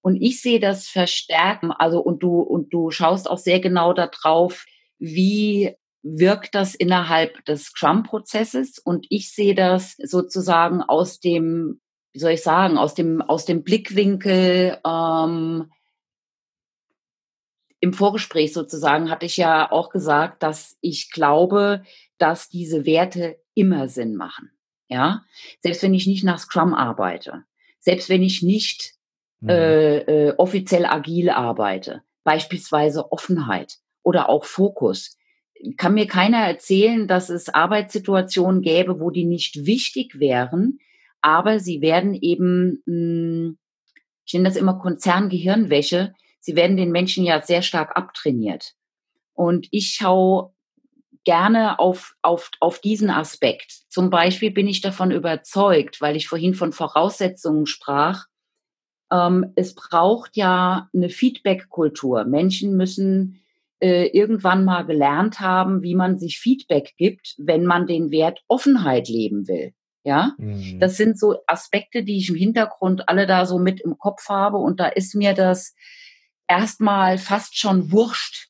[0.00, 4.66] Und ich sehe das verstärken, also und du und du schaust auch sehr genau darauf,
[4.98, 11.80] wie wirkt das innerhalb des Scrum-Prozesses und ich sehe das sozusagen aus dem,
[12.12, 15.70] wie soll ich sagen, aus dem aus dem Blickwinkel ähm,
[17.84, 21.82] im Vorgespräch sozusagen hatte ich ja auch gesagt, dass ich glaube,
[22.18, 24.50] dass diese Werte immer Sinn machen.
[24.88, 25.24] Ja,
[25.60, 27.44] selbst wenn ich nicht nach Scrum arbeite,
[27.80, 28.94] selbst wenn ich nicht
[29.40, 29.48] mhm.
[29.48, 35.16] äh, äh, offiziell agil arbeite, beispielsweise Offenheit oder auch Fokus,
[35.76, 40.78] kann mir keiner erzählen, dass es Arbeitssituationen gäbe, wo die nicht wichtig wären,
[41.20, 43.58] aber sie werden eben, hm,
[44.26, 48.74] ich nenne das immer Konzerngehirnwäsche, sie werden den Menschen ja sehr stark abtrainiert.
[49.32, 50.53] Und ich schaue
[51.24, 53.84] gerne auf, auf, auf diesen Aspekt.
[53.88, 58.26] Zum Beispiel bin ich davon überzeugt, weil ich vorhin von Voraussetzungen sprach.
[59.10, 62.24] Ähm, es braucht ja eine Feedback-Kultur.
[62.24, 63.40] Menschen müssen
[63.80, 69.08] äh, irgendwann mal gelernt haben, wie man sich Feedback gibt, wenn man den Wert Offenheit
[69.08, 69.72] leben will.
[70.06, 70.80] Ja, mhm.
[70.80, 74.58] das sind so Aspekte, die ich im Hintergrund alle da so mit im Kopf habe.
[74.58, 75.74] Und da ist mir das
[76.46, 78.48] erstmal fast schon wurscht.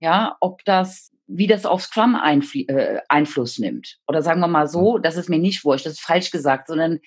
[0.00, 3.98] Ja, ob das wie das auf Scrum Einfl äh, Einfluss nimmt.
[4.06, 5.02] Oder sagen wir mal so, mhm.
[5.02, 7.00] das ist mir nicht wurscht, das ist falsch gesagt, sondern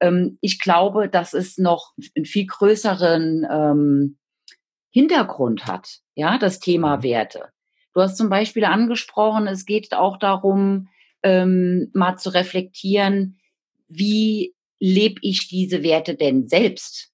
[0.00, 4.18] ähm, ich glaube, dass es noch einen viel größeren ähm,
[4.90, 7.02] Hintergrund hat, ja, das Thema mhm.
[7.02, 7.48] Werte.
[7.94, 10.88] Du hast zum Beispiel angesprochen, es geht auch darum,
[11.22, 13.38] ähm, mal zu reflektieren,
[13.88, 17.11] wie lebe ich diese Werte denn selbst?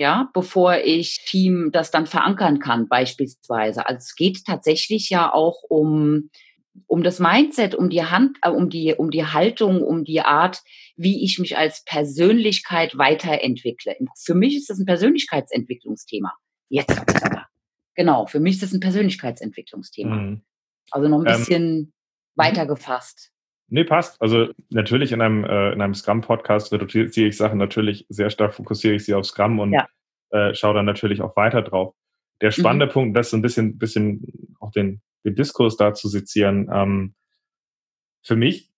[0.00, 3.86] Ja, bevor ich Team das dann verankern kann, beispielsweise.
[3.86, 6.30] Also es geht tatsächlich ja auch um,
[6.86, 10.62] um das Mindset, um die Hand, äh, um die, um die Haltung, um die Art,
[10.96, 13.94] wie ich mich als Persönlichkeit weiterentwickle.
[14.18, 16.32] Für mich ist das ein Persönlichkeitsentwicklungsthema.
[16.70, 17.46] Jetzt aber.
[17.94, 20.16] Genau, für mich ist das ein Persönlichkeitsentwicklungsthema.
[20.16, 20.42] Mhm.
[20.90, 21.92] Also noch ein ähm, bisschen ähm,
[22.36, 23.32] weiter gefasst.
[23.70, 24.20] Nee, passt.
[24.20, 28.94] Also natürlich in einem, äh, in einem Scrum-Podcast reduziere ich Sachen natürlich sehr stark, fokussiere
[28.94, 29.86] ich sie auf Scrum und ja.
[30.30, 31.94] äh, schaue dann natürlich auch weiter drauf.
[32.40, 32.90] Der spannende mhm.
[32.90, 36.68] Punkt, das so ein bisschen, bisschen auch den, den Diskurs da zu sezieren.
[36.72, 37.14] Ähm,
[38.24, 38.70] für mich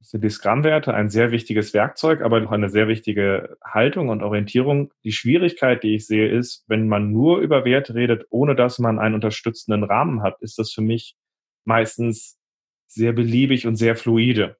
[0.00, 4.92] sind die Scrum-Werte ein sehr wichtiges Werkzeug, aber auch eine sehr wichtige Haltung und Orientierung.
[5.04, 8.98] Die Schwierigkeit, die ich sehe, ist, wenn man nur über Werte redet, ohne dass man
[8.98, 11.16] einen unterstützenden Rahmen hat, ist das für mich
[11.64, 12.38] meistens
[12.86, 14.56] sehr beliebig und sehr fluide.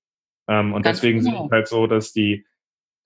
[0.48, 1.44] Ähm, und Ganz deswegen genau.
[1.44, 2.46] ist es halt so, dass die,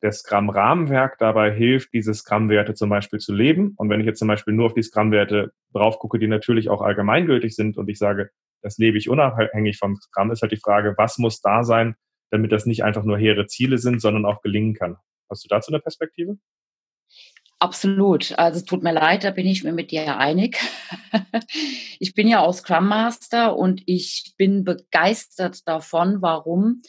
[0.00, 3.74] das Scrum-Rahmenwerk dabei hilft, diese Scrum-Werte zum Beispiel zu leben.
[3.76, 6.82] Und wenn ich jetzt zum Beispiel nur auf die Scrum-Werte drauf gucke, die natürlich auch
[6.82, 8.30] allgemeingültig sind und ich sage,
[8.62, 11.94] das lebe ich unabhängig vom Scrum, ist halt die Frage, was muss da sein,
[12.30, 14.96] damit das nicht einfach nur hehre Ziele sind, sondern auch gelingen kann.
[15.30, 16.38] Hast du dazu eine Perspektive?
[17.60, 18.38] Absolut.
[18.38, 20.58] Also es tut mir leid, da bin ich mir mit dir einig.
[21.98, 26.22] ich bin ja auch Scrum Master und ich bin begeistert davon.
[26.22, 26.82] Warum?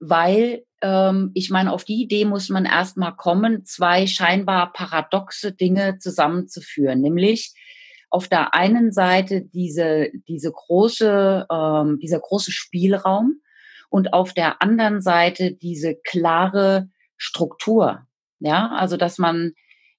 [0.00, 5.98] Weil ähm, ich meine, auf die Idee muss man erstmal kommen, zwei scheinbar paradoxe Dinge
[5.98, 7.54] zusammenzuführen, nämlich
[8.08, 13.40] auf der einen Seite diese, diese große, ähm, dieser große Spielraum
[13.90, 18.06] und auf der anderen Seite diese klare Struktur.
[18.38, 19.52] Ja, also dass man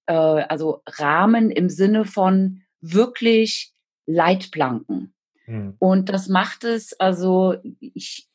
[0.08, 3.74] äh, also Rahmen im Sinne von wirklich
[4.06, 5.14] Leitplanken.
[5.46, 5.76] Mhm.
[5.80, 8.28] Und das macht es, also ich,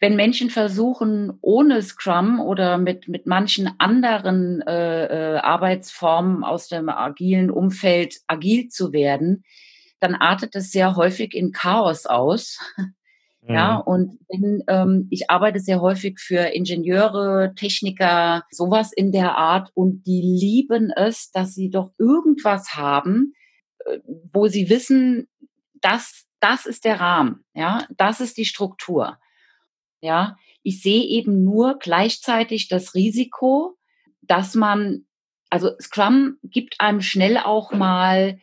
[0.00, 6.88] wenn Menschen versuchen, ohne Scrum oder mit, mit manchen anderen äh, äh, Arbeitsformen aus dem
[6.88, 9.44] agilen Umfeld agil zu werden,
[10.00, 12.58] dann artet es sehr häufig in Chaos aus.
[13.48, 13.92] Ja, mhm.
[13.92, 20.04] und wenn, ähm, ich arbeite sehr häufig für Ingenieure, Techniker, sowas in der Art und
[20.04, 23.34] die lieben es, dass sie doch irgendwas haben,
[23.84, 23.98] äh,
[24.32, 25.28] wo sie wissen,
[25.80, 29.18] dass das ist der Rahmen, ja, das ist die Struktur.
[30.00, 33.78] Ja, ich sehe eben nur gleichzeitig das Risiko,
[34.22, 35.06] dass man,
[35.50, 38.38] also Scrum gibt einem schnell auch mal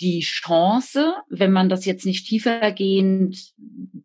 [0.00, 3.52] die Chance, wenn man das jetzt nicht tiefergehend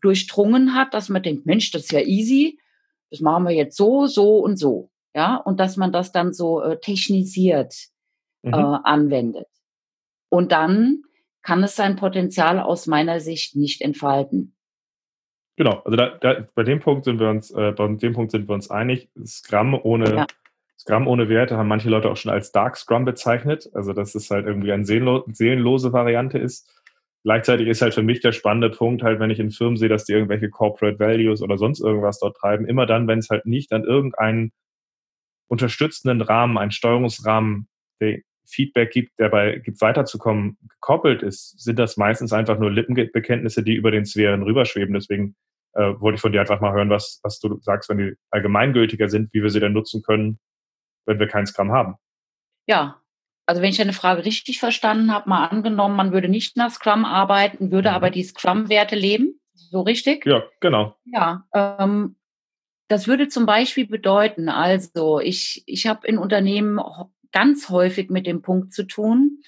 [0.02, 2.60] durchdrungen hat, dass man denkt, Mensch, das ist ja easy,
[3.10, 4.92] das machen wir jetzt so, so und so.
[5.16, 7.74] Ja, und dass man das dann so äh, technisiert
[8.44, 8.54] mhm.
[8.54, 9.48] äh, anwendet.
[10.30, 11.04] Und dann
[11.42, 14.56] kann es sein Potenzial aus meiner Sicht nicht entfalten.
[15.56, 18.50] Genau, also da, da, bei dem Punkt sind wir uns, äh, bei dem Punkt sind
[18.50, 19.10] wir uns einig.
[19.26, 20.28] Scrum ohne ja.
[20.86, 23.70] Scrum ohne Werte haben manche Leute auch schon als Dark Scrum bezeichnet.
[23.74, 26.70] Also, dass es halt irgendwie eine seelenlo seelenlose Variante ist.
[27.24, 30.06] Gleichzeitig ist halt für mich der spannende Punkt halt, wenn ich in Firmen sehe, dass
[30.06, 33.74] die irgendwelche Corporate Values oder sonst irgendwas dort treiben, immer dann, wenn es halt nicht
[33.74, 34.52] an irgendeinen
[35.48, 37.68] unterstützenden Rahmen, einen Steuerungsrahmen,
[38.00, 43.64] der Feedback gibt, der bei gibt weiterzukommen, gekoppelt ist, sind das meistens einfach nur Lippenbekenntnisse,
[43.64, 44.94] die über den Sphären rüberschweben.
[44.94, 45.36] Deswegen
[45.74, 49.10] äh, wollte ich von dir einfach mal hören, was, was du sagst, wenn die allgemeingültiger
[49.10, 50.38] sind, wie wir sie denn nutzen können,
[51.06, 51.96] wenn wir kein Scrum haben.
[52.68, 53.02] Ja,
[53.46, 57.06] also wenn ich deine Frage richtig verstanden habe, mal angenommen, man würde nicht nach Scrum
[57.06, 57.96] arbeiten, würde mhm.
[57.96, 60.26] aber die Scrum-Werte leben, so richtig?
[60.26, 60.96] Ja, genau.
[61.06, 62.16] Ja, ähm,
[62.88, 66.80] das würde zum Beispiel bedeuten, also ich, ich habe in Unternehmen
[67.32, 69.42] ganz häufig mit dem Punkt zu tun,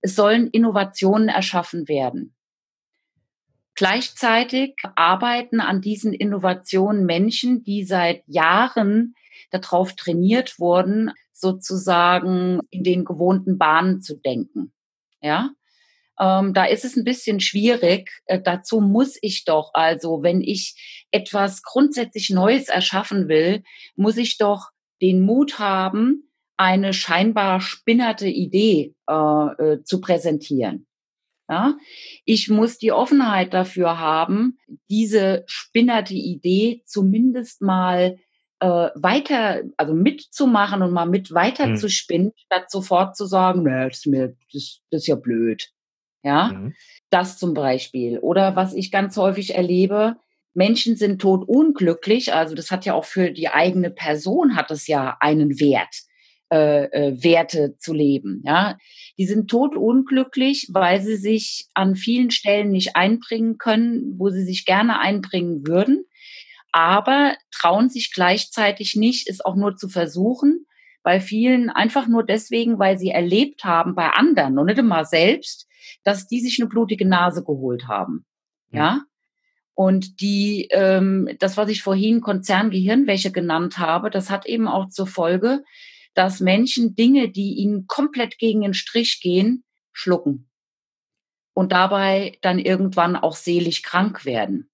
[0.00, 2.34] es sollen Innovationen erschaffen werden.
[3.74, 9.14] Gleichzeitig arbeiten an diesen Innovationen Menschen, die seit Jahren
[9.52, 14.72] darauf trainiert wurden, sozusagen in den gewohnten Bahnen zu denken.
[15.20, 15.50] Ja,
[16.20, 18.10] ähm, da ist es ein bisschen schwierig.
[18.26, 23.62] Äh, dazu muss ich doch, also wenn ich etwas grundsätzlich Neues erschaffen will,
[23.96, 30.86] muss ich doch den Mut haben, eine scheinbar spinnerte Idee äh, äh, zu präsentieren.
[31.48, 31.76] Ja?
[32.24, 38.18] Ich muss die Offenheit dafür haben, diese spinnerte Idee zumindest mal
[38.62, 41.76] äh, weiter, also mitzumachen und mal mit weiter mhm.
[41.76, 45.68] zu spinnen, statt sofort zu sagen, nee, das ist mir, das, das ist ja blöd.
[46.22, 46.74] Ja, mhm.
[47.10, 48.20] das zum Beispiel.
[48.20, 50.14] Oder was ich ganz häufig erlebe,
[50.54, 52.32] Menschen sind tot unglücklich.
[52.32, 55.96] Also das hat ja auch für die eigene Person hat es ja einen Wert,
[56.52, 58.44] äh, äh, Werte zu leben.
[58.46, 58.78] Ja,
[59.18, 64.44] die sind tot unglücklich, weil sie sich an vielen Stellen nicht einbringen können, wo sie
[64.44, 66.04] sich gerne einbringen würden,
[66.72, 70.66] aber trauen sich gleichzeitig nicht, es auch nur zu versuchen.
[71.02, 75.68] Bei vielen einfach nur deswegen, weil sie erlebt haben bei anderen und nicht immer selbst,
[76.04, 78.24] dass die sich eine blutige Nase geholt haben.
[78.70, 79.02] Ja.
[79.74, 85.06] Und die, ähm, das, was ich vorhin Konzerngehirnwäsche genannt habe, das hat eben auch zur
[85.06, 85.62] Folge,
[86.14, 90.50] dass Menschen Dinge, die ihnen komplett gegen den Strich gehen, schlucken.
[91.54, 94.70] Und dabei dann irgendwann auch seelisch krank werden.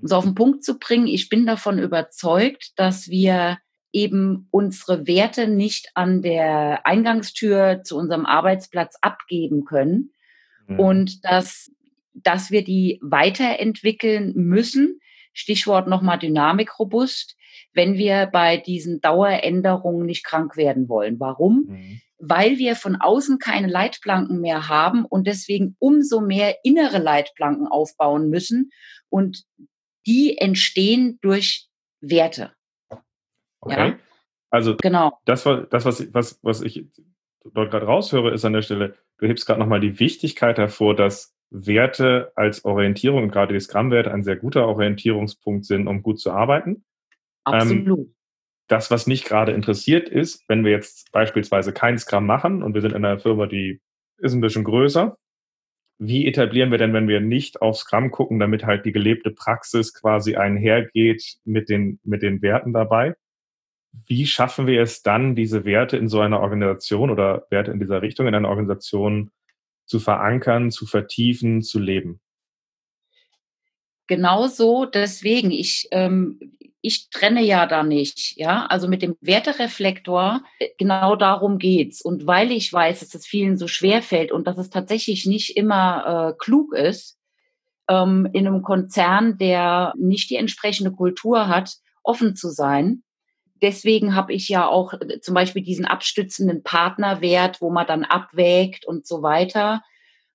[0.00, 3.58] Um es auf den Punkt zu bringen, ich bin davon überzeugt, dass wir
[3.92, 10.12] eben unsere Werte nicht an der Eingangstür zu unserem Arbeitsplatz abgeben können,
[10.70, 10.78] mhm.
[10.80, 11.70] und dass,
[12.14, 15.00] dass wir die weiterentwickeln müssen.
[15.32, 17.36] Stichwort nochmal dynamikrobust,
[17.72, 21.20] wenn wir bei diesen Daueränderungen nicht krank werden wollen.
[21.20, 21.66] Warum?
[21.68, 22.00] Mhm.
[22.18, 28.28] Weil wir von außen keine Leitplanken mehr haben und deswegen umso mehr innere Leitplanken aufbauen
[28.28, 28.70] müssen.
[29.08, 29.44] Und
[30.10, 31.68] die entstehen durch
[32.00, 32.52] Werte.
[33.60, 33.90] Okay.
[33.90, 33.98] Ja?
[34.50, 35.18] Also genau.
[35.24, 36.86] das, war, das was, was, was ich
[37.44, 41.36] dort gerade raushöre, ist an der Stelle, du hebst gerade nochmal die Wichtigkeit hervor, dass
[41.50, 46.32] Werte als Orientierung und gerade die Scrum-Werte ein sehr guter Orientierungspunkt sind, um gut zu
[46.32, 46.84] arbeiten.
[47.44, 47.98] Absolut.
[47.98, 48.14] Ähm,
[48.66, 52.80] das, was mich gerade interessiert, ist, wenn wir jetzt beispielsweise kein Scrum machen und wir
[52.80, 53.80] sind in einer Firma, die
[54.18, 55.16] ist ein bisschen größer,
[56.00, 59.94] wie etablieren wir denn, wenn wir nicht auf Scrum gucken, damit halt die gelebte Praxis
[59.94, 63.14] quasi einhergeht mit den, mit den Werten dabei?
[64.06, 68.02] wie schaffen wir es dann, diese Werte in so einer Organisation oder Werte in dieser
[68.02, 69.30] Richtung in einer Organisation
[69.86, 72.20] zu verankern, zu vertiefen, zu leben?
[74.06, 80.42] Genau so, deswegen, ich, ähm, ich trenne ja da nicht, ja, also mit dem Wertereflektor,
[80.78, 82.00] genau darum geht's.
[82.00, 85.56] Und weil ich weiß, dass es vielen so schwer fällt und dass es tatsächlich nicht
[85.56, 87.18] immer äh, klug ist,
[87.88, 93.02] ähm, in einem Konzern, der nicht die entsprechende Kultur hat, offen zu sein,
[93.62, 98.86] deswegen habe ich ja auch äh, zum Beispiel diesen abstützenden Partnerwert, wo man dann abwägt
[98.86, 99.82] und so weiter.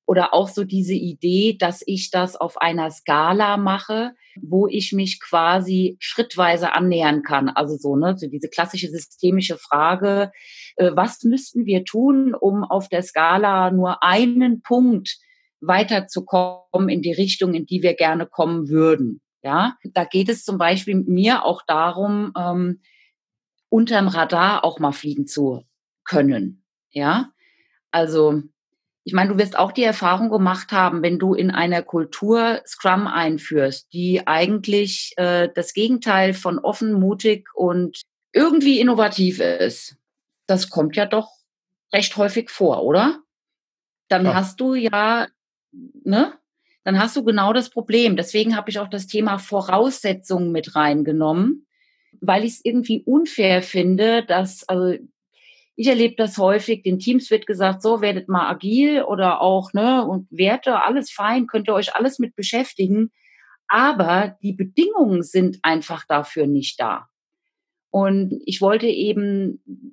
[0.06, 5.20] Oder auch so diese Idee, dass ich das auf einer Skala mache, wo ich mich
[5.20, 7.50] quasi schrittweise annähern kann.
[7.50, 10.32] Also so, ne, so diese klassische systemische Frage,
[10.76, 15.18] äh, was müssten wir tun, um auf der Skala nur einen Punkt
[15.62, 19.22] weiterzukommen in die Richtung, in die wir gerne kommen würden?
[19.41, 22.82] Ja, da geht es zum Beispiel mir auch darum, ähm,
[23.70, 25.63] unterm Radar auch mal fliegen zu
[26.04, 26.63] können.
[26.91, 27.32] Ja,
[27.91, 28.41] also
[29.06, 33.06] ich meine, du wirst auch die Erfahrung gemacht haben, wenn du in einer Kultur Scrum
[33.08, 38.02] einführst, die eigentlich äh, das Gegenteil von offen, mutig und
[38.34, 39.96] irgendwie innovativ ist.
[40.48, 41.30] Das kommt ja doch
[41.94, 43.20] recht häufig vor, oder?
[44.10, 44.34] Dann ja.
[44.34, 45.28] hast du ja,
[45.72, 46.34] ne?
[46.84, 48.15] Dann hast du genau das Problem.
[48.15, 51.65] Deswegen habe ich auch das Thema Voraussetzungen mit reingenommen
[52.22, 54.98] weil ich es irgendwie unfair finde, dass, also
[55.76, 60.06] ich erlebe das häufig, den Teams wird gesagt, so werdet mal agil oder auch, ne,
[60.06, 63.12] und Werte, alles fein, könnt ihr euch alles mit beschäftigen.
[63.68, 67.08] Aber die Bedingungen sind einfach dafür nicht da.
[67.90, 69.92] Und ich wollte eben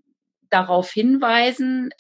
[0.51, 1.91] darauf hinweisen,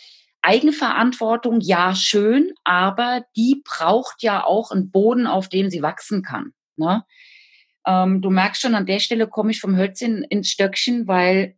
[0.43, 6.53] Eigenverantwortung, ja, schön, aber die braucht ja auch einen Boden, auf dem sie wachsen kann.
[6.77, 7.05] Ne?
[7.87, 11.57] Ähm, du merkst schon, an der Stelle komme ich vom Hölzchen ins Stöckchen, weil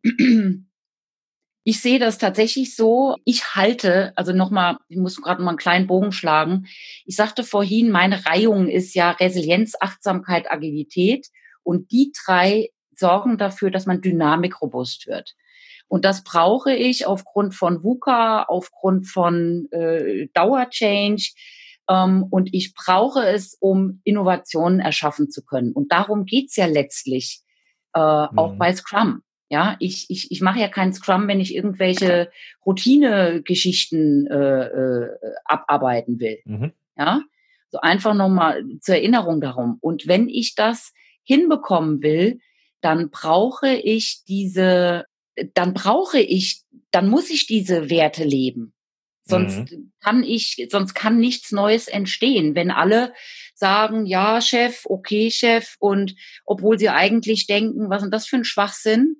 [1.65, 3.17] ich sehe das tatsächlich so.
[3.25, 6.67] Ich halte, also nochmal, ich muss gerade mal einen kleinen Bogen schlagen.
[7.07, 11.29] Ich sagte vorhin, meine Reihung ist ja Resilienz, Achtsamkeit, Agilität.
[11.63, 15.35] Und die drei sorgen dafür, dass man dynamikrobust wird.
[15.89, 21.23] Und das brauche ich aufgrund von VUCA, aufgrund von äh, Dauerchange,
[21.89, 25.73] Ähm, und ich brauche es, um Innovationen erschaffen zu können.
[25.73, 27.43] Und darum geht's ja letztlich
[27.95, 28.39] äh, mhm.
[28.39, 29.23] auch bei Scrum.
[29.49, 32.31] Ja, ich, ich, ich mache ja keinen Scrum, wenn ich irgendwelche
[32.65, 35.09] Routine-Geschichten äh, äh,
[35.45, 36.39] abarbeiten will.
[36.45, 36.73] Mhm.
[36.97, 37.21] Ja,
[37.69, 39.79] so einfach nochmal zur Erinnerung darum.
[39.81, 40.93] Und wenn ich das
[41.23, 42.41] hinbekommen will,
[42.81, 45.05] dann brauche ich diese,
[45.55, 48.75] dann brauche ich, dann muss ich diese Werte leben.
[49.27, 49.93] Sonst mhm.
[50.01, 52.55] kann ich, sonst kann nichts Neues entstehen.
[52.55, 53.15] Wenn alle
[53.55, 56.15] sagen, ja, Chef, okay, Chef, und
[56.45, 59.17] obwohl sie eigentlich denken, was ist das für ein Schwachsinn?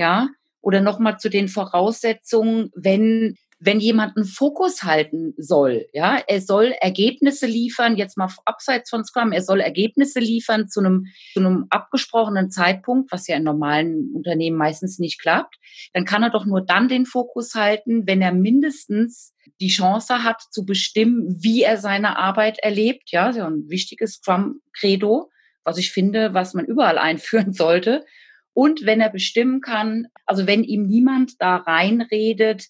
[0.00, 0.28] Ja.
[0.62, 6.72] Oder nochmal zu den Voraussetzungen, wenn wenn jemand einen Fokus halten soll, ja, er soll
[6.80, 11.66] Ergebnisse liefern, jetzt mal abseits von Scrum, er soll Ergebnisse liefern zu einem, zu einem
[11.68, 15.56] abgesprochenen Zeitpunkt, was ja in normalen Unternehmen meistens nicht klappt,
[15.92, 20.40] dann kann er doch nur dann den Fokus halten, wenn er mindestens die Chance hat
[20.50, 25.30] zu bestimmen, wie er seine Arbeit erlebt, ja, so ein wichtiges Scrum-Credo,
[25.64, 28.06] was ich finde, was man überall einführen sollte.
[28.52, 32.66] Und wenn er bestimmen kann, also wenn ihm niemand da reinredet,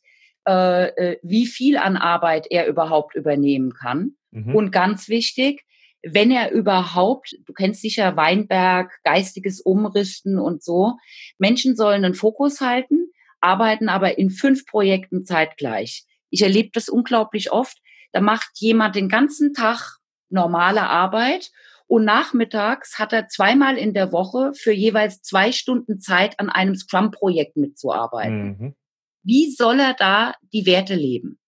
[0.46, 4.12] äh, äh, wie viel an Arbeit er überhaupt übernehmen kann.
[4.30, 4.54] Mhm.
[4.54, 5.64] Und ganz wichtig,
[6.02, 10.94] wenn er überhaupt, du kennst sicher Weinberg, geistiges Umrüsten und so,
[11.38, 13.10] Menschen sollen einen Fokus halten,
[13.40, 16.04] arbeiten aber in fünf Projekten zeitgleich.
[16.30, 17.78] Ich erlebe das unglaublich oft.
[18.12, 19.98] Da macht jemand den ganzen Tag
[20.30, 21.50] normale Arbeit
[21.90, 26.74] und nachmittags hat er zweimal in der Woche für jeweils zwei Stunden Zeit an einem
[26.74, 28.56] Scrum-Projekt mitzuarbeiten.
[28.58, 28.74] Mhm
[29.22, 31.38] wie soll er da die Werte leben?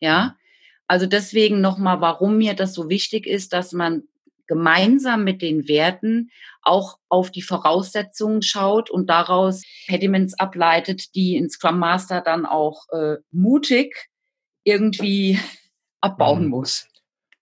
[0.00, 0.36] Ja,
[0.86, 4.04] also deswegen nochmal, warum mir das so wichtig ist, dass man
[4.46, 6.30] gemeinsam mit den Werten
[6.62, 12.88] auch auf die Voraussetzungen schaut und daraus Pediments ableitet, die in Scrum Master dann auch
[12.92, 14.08] äh, mutig
[14.62, 15.40] irgendwie
[16.00, 16.50] abbauen mhm.
[16.50, 16.88] muss.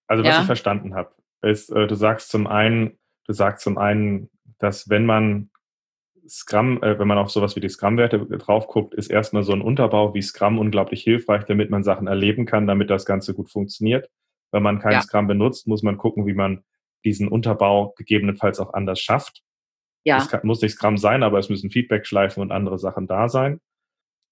[0.06, 0.40] Also was ja?
[0.40, 1.13] ich verstanden habe,
[1.44, 5.50] ist, äh, du sagst zum einen, du sagst zum einen, dass wenn man
[6.28, 9.60] Scrum, äh, wenn man auf sowas wie die Scrum-Werte drauf guckt, ist erstmal so ein
[9.60, 14.10] Unterbau wie Scrum unglaublich hilfreich, damit man Sachen erleben kann, damit das Ganze gut funktioniert.
[14.50, 15.02] Wenn man keinen ja.
[15.02, 16.64] Scrum benutzt, muss man gucken, wie man
[17.04, 19.42] diesen Unterbau gegebenenfalls auch anders schafft.
[20.04, 20.18] Ja.
[20.18, 23.60] Es kann, muss nicht Scrum sein, aber es müssen Feedback-Schleifen und andere Sachen da sein.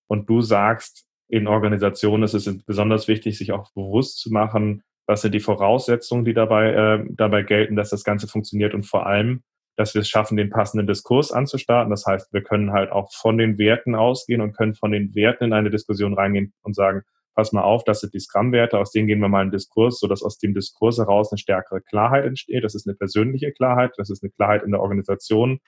[0.07, 5.23] Und du sagst, in Organisationen ist es besonders wichtig, sich auch bewusst zu machen, was
[5.23, 9.43] sind die Voraussetzungen, die dabei, äh, dabei gelten, dass das Ganze funktioniert und vor allem,
[9.77, 11.91] dass wir es schaffen, den passenden Diskurs anzustarten.
[11.91, 15.45] Das heißt, wir können halt auch von den Werten ausgehen und können von den Werten
[15.45, 17.03] in eine Diskussion reingehen und sagen,
[17.35, 19.99] pass mal auf, das sind die Scrum-Werte, aus denen gehen wir mal in den Diskurs,
[19.99, 22.63] sodass aus dem Diskurs heraus eine stärkere Klarheit entsteht.
[22.63, 25.59] Das ist eine persönliche Klarheit, das ist eine Klarheit in der Organisation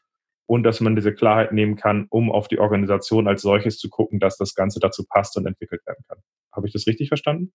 [0.46, 4.20] und dass man diese Klarheit nehmen kann, um auf die Organisation als solches zu gucken,
[4.20, 6.18] dass das Ganze dazu passt und entwickelt werden kann.
[6.52, 7.52] Habe ich das richtig verstanden?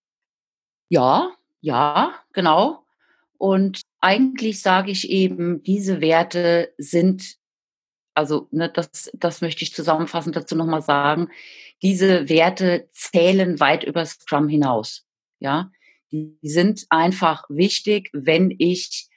[0.88, 2.84] Ja, ja, genau.
[3.38, 7.36] Und eigentlich sage ich eben, diese Werte sind,
[8.14, 11.28] also ne, das, das möchte ich zusammenfassend dazu nochmal sagen,
[11.82, 15.06] diese Werte zählen weit über Scrum hinaus.
[15.38, 15.70] Ja,
[16.12, 19.08] die sind einfach wichtig, wenn ich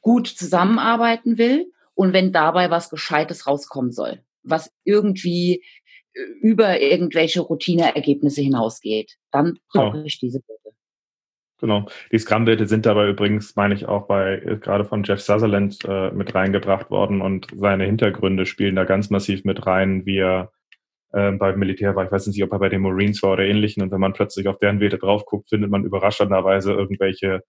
[0.00, 5.62] gut zusammenarbeiten will und wenn dabei was Gescheites rauskommen soll, was irgendwie
[6.12, 10.73] äh, über irgendwelche Routineergebnisse hinausgeht, dann brauche ich diese Werte.
[11.60, 11.86] Genau.
[12.10, 16.10] Die Scrum-Werte sind dabei übrigens, meine ich, auch bei äh, gerade von Jeff Sutherland äh,
[16.10, 20.52] mit reingebracht worden und seine Hintergründe spielen da ganz massiv mit rein, wie er
[21.12, 22.04] äh, beim Militär war.
[22.04, 23.82] Ich weiß nicht, ob er bei den Marines war oder ähnlichen.
[23.82, 27.44] Und wenn man plötzlich auf deren Werte drauf guckt, findet man überraschenderweise irgendwelche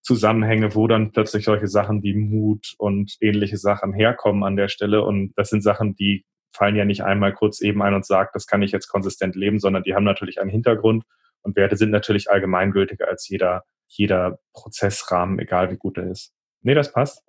[0.00, 5.04] Zusammenhänge, wo dann plötzlich solche Sachen wie Mut und ähnliche Sachen herkommen an der Stelle.
[5.04, 6.24] Und das sind Sachen, die
[6.54, 9.60] fallen ja nicht einmal kurz eben ein und sagt, das kann ich jetzt konsistent leben,
[9.60, 11.04] sondern die haben natürlich einen Hintergrund
[11.42, 16.32] und Werte sind natürlich allgemeingültiger als jeder, jeder Prozessrahmen, egal wie gut er ist.
[16.62, 17.22] Nee, das passt.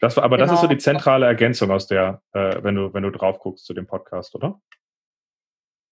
[0.00, 0.48] Das war, aber genau.
[0.48, 0.82] das ist so die genau.
[0.82, 4.60] zentrale Ergänzung aus der, äh, wenn du, wenn du drauf guckst zu dem Podcast, oder?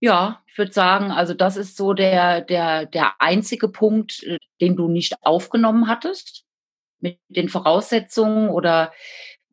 [0.01, 4.77] Ja, ich würde sagen, also das ist so der, der, der einzige Punkt, äh, den
[4.77, 6.45] du nicht aufgenommen hattest
[7.01, 8.93] mit den Voraussetzungen oder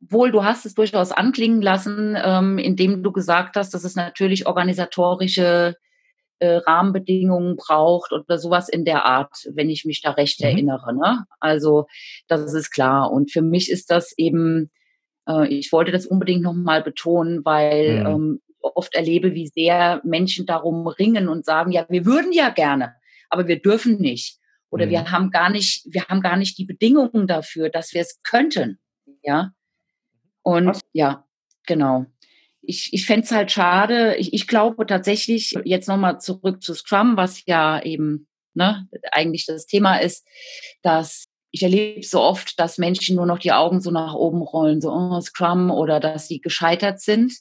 [0.02, 4.48] wohl, du hast es durchaus anklingen lassen, ähm, indem du gesagt hast, dass es natürlich
[4.48, 5.76] organisatorische
[6.40, 10.48] äh, Rahmenbedingungen braucht oder sowas in der Art, wenn ich mich da recht mhm.
[10.48, 10.96] erinnere.
[10.96, 11.26] Ne?
[11.40, 11.86] Also
[12.28, 13.12] das ist klar.
[13.12, 14.72] Und für mich ist das eben,
[15.28, 18.06] äh, ich wollte das unbedingt nochmal betonen, weil mhm.
[18.08, 22.96] ähm, oft erlebe, wie sehr Menschen darum ringen und sagen, ja, wir würden ja gerne,
[23.30, 24.38] aber wir dürfen nicht.
[24.70, 24.90] Oder mhm.
[24.92, 28.80] wir haben gar nicht, wir haben gar nicht die Bedingungen dafür, dass wir es könnten.
[29.24, 29.52] Ja.
[30.42, 30.82] Und Was?
[30.94, 31.26] ja,
[31.66, 32.06] genau
[32.70, 34.16] ich, ich fände es halt schade.
[34.18, 39.66] Ich, ich glaube tatsächlich, jetzt nochmal zurück zu Scrum, was ja eben ne, eigentlich das
[39.66, 40.26] Thema ist,
[40.84, 44.82] dass ich erlebe so oft, dass Menschen nur noch die Augen so nach oben rollen,
[44.82, 47.34] so oh, Scrum oder dass sie gescheitert sind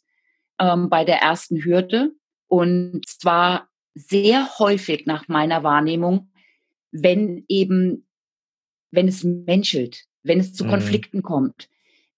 [0.58, 2.12] ähm, bei der ersten Hürde.
[2.46, 6.32] Und zwar sehr häufig nach meiner Wahrnehmung,
[6.90, 8.08] wenn eben,
[8.90, 10.70] wenn es menschelt, wenn es zu mhm.
[10.70, 11.68] Konflikten kommt.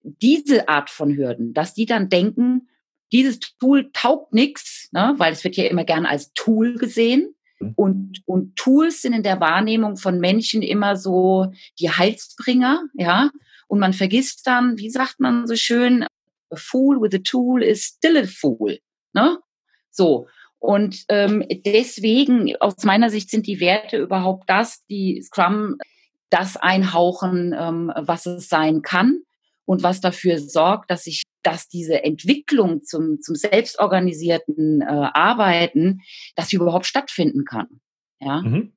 [0.01, 2.69] Diese Art von Hürden, dass die dann denken,
[3.11, 7.35] dieses Tool taugt nichts, ne, weil es wird ja immer gern als Tool gesehen.
[7.59, 7.73] Mhm.
[7.75, 13.29] Und, und Tools sind in der Wahrnehmung von Menschen immer so die Heilsbringer, ja.
[13.67, 17.83] Und man vergisst dann, wie sagt man so schön, a fool with a tool is
[17.83, 18.79] still a fool,
[19.13, 19.37] ne?
[19.89, 20.27] So.
[20.59, 25.77] Und ähm, deswegen, aus meiner Sicht, sind die Werte überhaupt das, die Scrum
[26.29, 29.21] das einhauchen, ähm, was es sein kann
[29.65, 36.01] und was dafür sorgt, dass sich, dass diese Entwicklung zum, zum selbstorganisierten äh, Arbeiten,
[36.35, 37.67] dass sie überhaupt stattfinden kann.
[38.19, 38.41] Ja.
[38.41, 38.73] Mhm.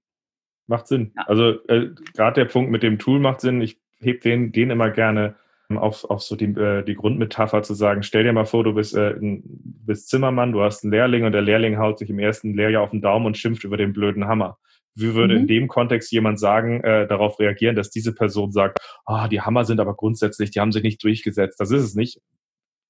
[0.66, 1.12] Macht Sinn.
[1.16, 1.24] Ja.
[1.26, 3.60] Also äh, gerade der Punkt mit dem Tool macht Sinn.
[3.60, 5.36] Ich heb den, den immer gerne
[5.70, 8.94] auf, auf so die, äh, die Grundmetapher zu sagen, stell dir mal vor, du bist,
[8.94, 12.82] äh, bist Zimmermann, du hast einen Lehrling und der Lehrling haut sich im ersten Lehrjahr
[12.82, 14.58] auf den Daumen und schimpft über den blöden Hammer.
[14.94, 15.40] Wie würde mhm.
[15.40, 19.40] in dem Kontext jemand sagen, äh, darauf reagieren, dass diese Person sagt, ah, oh, die
[19.40, 21.58] Hammer sind aber grundsätzlich, die haben sich nicht durchgesetzt.
[21.58, 22.20] Das ist es nicht.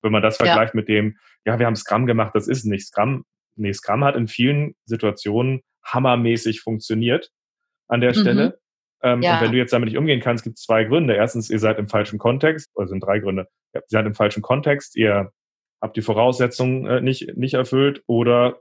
[0.04, 0.80] Wenn man das vergleicht ja.
[0.80, 2.86] mit dem, ja, wir haben Scrum gemacht, das ist nicht.
[2.86, 3.24] Scrum,
[3.56, 7.30] nee, Scrum hat in vielen Situationen hammermäßig funktioniert
[7.88, 8.20] an der mhm.
[8.20, 8.58] Stelle.
[9.02, 9.34] Ähm, ja.
[9.34, 11.14] Und wenn du jetzt damit nicht umgehen kannst, gibt es zwei Gründe.
[11.14, 13.48] Erstens, ihr seid im falschen Kontext, oder sind drei Gründe.
[13.74, 15.32] Ihr seid im falschen Kontext, ihr
[15.80, 18.60] habt die Voraussetzungen äh, nicht, nicht erfüllt oder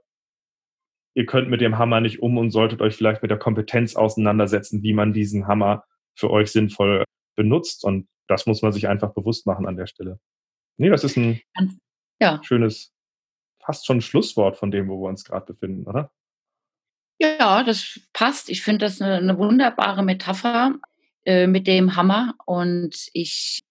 [1.15, 4.83] ihr könnt mit dem Hammer nicht um und solltet euch vielleicht mit der Kompetenz auseinandersetzen,
[4.83, 5.83] wie man diesen Hammer
[6.15, 7.85] für euch sinnvoll benutzt.
[7.85, 10.19] Und das muss man sich einfach bewusst machen an der Stelle.
[10.77, 11.41] Nee, das ist ein
[12.19, 12.41] ja.
[12.43, 12.93] schönes,
[13.59, 16.11] fast schon Schlusswort von dem, wo wir uns gerade befinden, oder?
[17.19, 18.49] Ja, das passt.
[18.49, 20.75] Ich finde das eine, eine, wunderbare Metapher
[21.25, 22.35] äh, mit dem Hammer.
[22.45, 23.61] Und ich,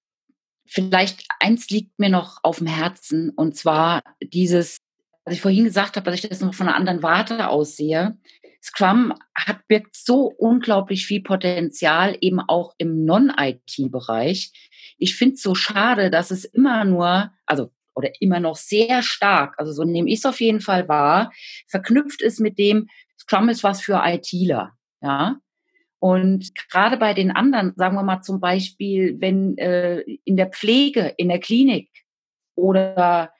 [0.66, 4.78] vielleicht eins liegt mir noch auf dem Herzen, und zwar dieses,
[5.25, 8.18] was ich vorhin gesagt habe, dass ich das noch von einer anderen Warte aussehe.
[8.62, 14.53] Scrum hat, birgt so unglaublich viel Potenzial eben auch im Non-IT-Bereich.
[14.99, 19.55] Ich finde es so schade, dass es immer nur, also oder immer noch sehr stark,
[19.59, 21.33] also so nehme ich es auf jeden Fall wahr,
[21.68, 22.89] verknüpft ist mit dem,
[23.20, 25.37] Scrum ist was für ITler, ja.
[25.99, 31.14] Und gerade bei den anderen, sagen wir mal zum Beispiel, wenn äh, in der Pflege,
[31.16, 31.91] in der Klinik
[32.57, 33.33] oder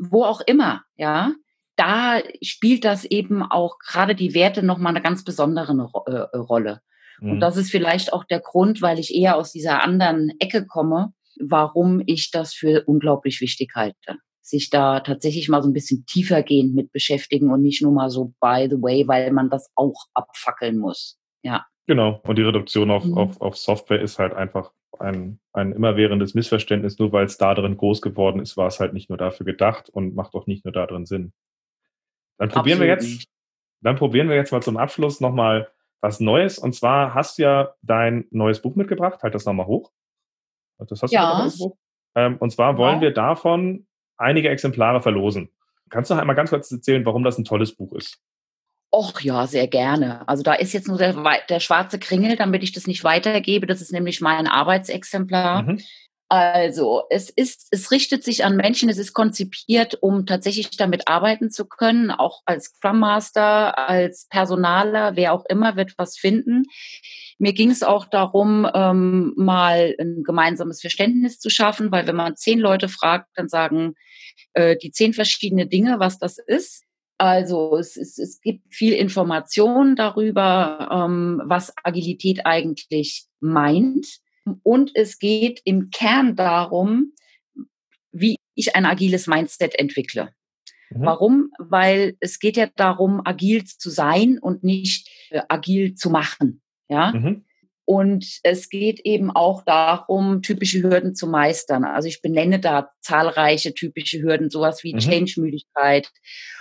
[0.00, 1.32] wo auch immer, ja,
[1.76, 5.72] da spielt das eben auch gerade die Werte nochmal eine ganz besondere
[6.06, 6.80] äh, Rolle.
[7.20, 7.32] Mhm.
[7.32, 11.12] Und das ist vielleicht auch der Grund, weil ich eher aus dieser anderen Ecke komme,
[11.40, 14.18] warum ich das für unglaublich wichtig halte
[14.50, 18.34] sich da tatsächlich mal so ein bisschen tiefergehend mit beschäftigen und nicht nur mal so
[18.40, 21.18] by the way, weil man das auch abfackeln muss.
[21.42, 21.66] Ja.
[21.86, 22.20] Genau.
[22.24, 23.16] Und die Reduktion auf, mhm.
[23.16, 26.98] auf, auf Software ist halt einfach ein, ein immerwährendes Missverständnis.
[26.98, 29.88] Nur weil es da drin groß geworden ist, war es halt nicht nur dafür gedacht
[29.88, 31.32] und macht auch nicht nur da drin Sinn.
[32.38, 33.28] Dann probieren Absolut wir jetzt,
[33.82, 35.70] dann probieren wir jetzt mal zum Abschluss nochmal
[36.00, 36.58] was Neues.
[36.58, 39.22] Und zwar hast du ja dein neues Buch mitgebracht.
[39.22, 39.90] Halt das nochmal hoch.
[40.78, 41.48] Das hast ja.
[41.58, 41.76] du
[42.14, 43.02] ähm, Und zwar wollen ja.
[43.02, 43.86] wir davon
[44.16, 45.50] einige Exemplare verlosen.
[45.90, 48.22] Kannst du noch einmal ganz kurz erzählen, warum das ein tolles Buch ist?
[48.92, 50.28] Och ja, sehr gerne.
[50.28, 51.14] Also da ist jetzt nur der,
[51.48, 53.66] der schwarze Kringel, damit ich das nicht weitergebe.
[53.66, 55.62] Das ist nämlich mein Arbeitsexemplar.
[55.62, 55.80] Mhm.
[56.32, 61.50] Also, es ist, es richtet sich an Menschen, es ist konzipiert, um tatsächlich damit arbeiten
[61.50, 62.12] zu können.
[62.12, 66.66] Auch als Scrum Master, als Personaler, wer auch immer wird was finden.
[67.38, 72.36] Mir ging es auch darum, ähm, mal ein gemeinsames Verständnis zu schaffen, weil wenn man
[72.36, 73.94] zehn Leute fragt, dann sagen
[74.52, 76.84] äh, die zehn verschiedene Dinge, was das ist.
[77.20, 84.06] Also es, es, es gibt viel Information darüber, ähm, was Agilität eigentlich meint
[84.62, 87.12] und es geht im Kern darum,
[88.10, 90.30] wie ich ein agiles Mindset entwickle.
[90.88, 91.04] Mhm.
[91.04, 91.50] Warum?
[91.58, 96.62] Weil es geht ja darum, agil zu sein und nicht äh, agil zu machen.
[96.88, 97.12] Ja.
[97.12, 97.44] Mhm.
[97.90, 101.82] Und es geht eben auch darum, typische Hürden zu meistern.
[101.82, 105.00] Also ich benenne da zahlreiche typische Hürden, sowas wie mhm.
[105.00, 106.08] Change-Müdigkeit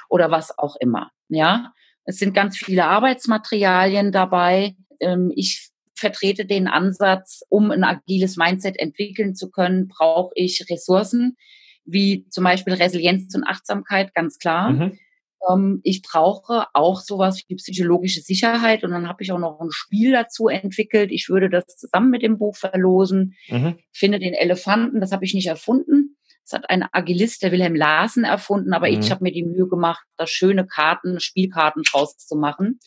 [0.09, 1.11] oder was auch immer.
[1.27, 1.71] Ja.
[2.03, 4.75] Es sind ganz viele Arbeitsmaterialien dabei.
[4.99, 11.37] Ähm, ich vertrete den Ansatz, um ein agiles Mindset entwickeln zu können, brauche ich Ressourcen,
[11.85, 14.71] wie zum Beispiel Resilienz und Achtsamkeit, ganz klar.
[14.71, 14.99] Mhm.
[15.47, 19.71] Ähm, ich brauche auch sowas wie psychologische Sicherheit und dann habe ich auch noch ein
[19.71, 21.11] Spiel dazu entwickelt.
[21.11, 23.35] Ich würde das zusammen mit dem Buch verlosen.
[23.47, 23.77] Mhm.
[23.91, 26.17] Finde den Elefanten, das habe ich nicht erfunden.
[26.43, 28.99] Das hat ein Agilist, der Wilhelm Larsen, erfunden, aber mhm.
[28.99, 32.79] ich habe mir die Mühe gemacht, da schöne Karten, Spielkarten draus zu machen.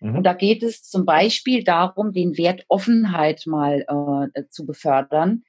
[0.00, 0.16] Mhm.
[0.16, 3.86] Und da geht es zum Beispiel darum, den Wert Offenheit mal
[4.34, 5.44] äh, zu befördern,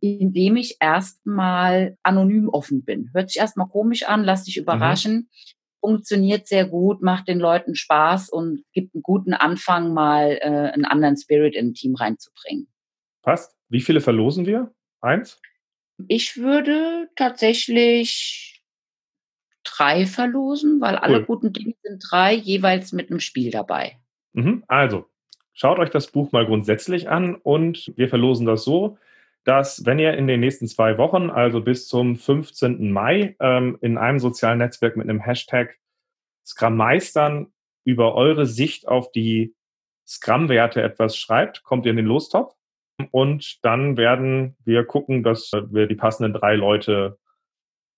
[0.00, 3.10] indem ich erstmal anonym offen bin.
[3.12, 4.62] Hört sich erstmal komisch an, lass dich mhm.
[4.62, 5.14] überraschen.
[5.14, 5.28] Mhm.
[5.80, 10.84] Funktioniert sehr gut, macht den Leuten Spaß und gibt einen guten Anfang, mal äh, einen
[10.84, 12.68] anderen Spirit in ein Team reinzubringen.
[13.22, 13.56] Passt.
[13.68, 14.72] Wie viele verlosen wir?
[15.00, 15.40] Eins?
[16.08, 18.62] Ich würde tatsächlich
[19.64, 23.98] drei verlosen, weil alle guten Dinge sind drei, jeweils mit einem Spiel dabei.
[24.32, 24.64] Mhm.
[24.66, 25.06] Also,
[25.52, 28.98] schaut euch das Buch mal grundsätzlich an und wir verlosen das so,
[29.48, 32.92] dass wenn ihr in den nächsten zwei Wochen, also bis zum 15.
[32.92, 35.78] Mai, ähm, in einem sozialen Netzwerk mit einem Hashtag
[36.44, 37.46] Scrum Meistern
[37.82, 39.54] über eure Sicht auf die
[40.06, 42.54] Scrum-Werte etwas schreibt, kommt ihr in den Lostopf.
[43.10, 47.18] Und dann werden wir gucken, dass wir die passenden drei Leute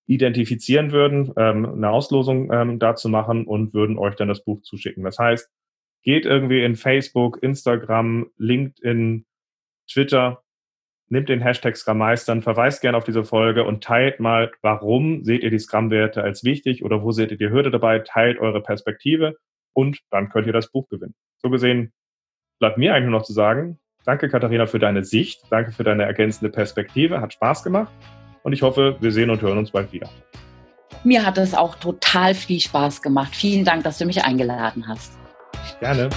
[0.07, 5.03] identifizieren würden, ähm, eine Auslosung ähm, dazu machen und würden euch dann das Buch zuschicken.
[5.03, 5.51] Das heißt,
[6.03, 9.25] geht irgendwie in Facebook, Instagram, LinkedIn,
[9.89, 10.40] Twitter,
[11.11, 15.43] nimmt den Hashtag Scrum Meistern, verweist gerne auf diese Folge und teilt mal, warum seht
[15.43, 19.35] ihr die Scrum-Werte als wichtig oder wo seht ihr die Hürde dabei, teilt eure Perspektive
[19.73, 21.13] und dann könnt ihr das Buch gewinnen.
[21.37, 21.91] So gesehen
[22.59, 26.03] bleibt mir eigentlich nur noch zu sagen, danke Katharina für deine Sicht, danke für deine
[26.03, 27.91] ergänzende Perspektive, hat Spaß gemacht
[28.43, 30.09] und ich hoffe, wir sehen und hören uns bald wieder.
[31.03, 33.35] Mir hat es auch total viel Spaß gemacht.
[33.35, 35.17] Vielen Dank, dass du mich eingeladen hast.
[35.79, 36.09] Gerne.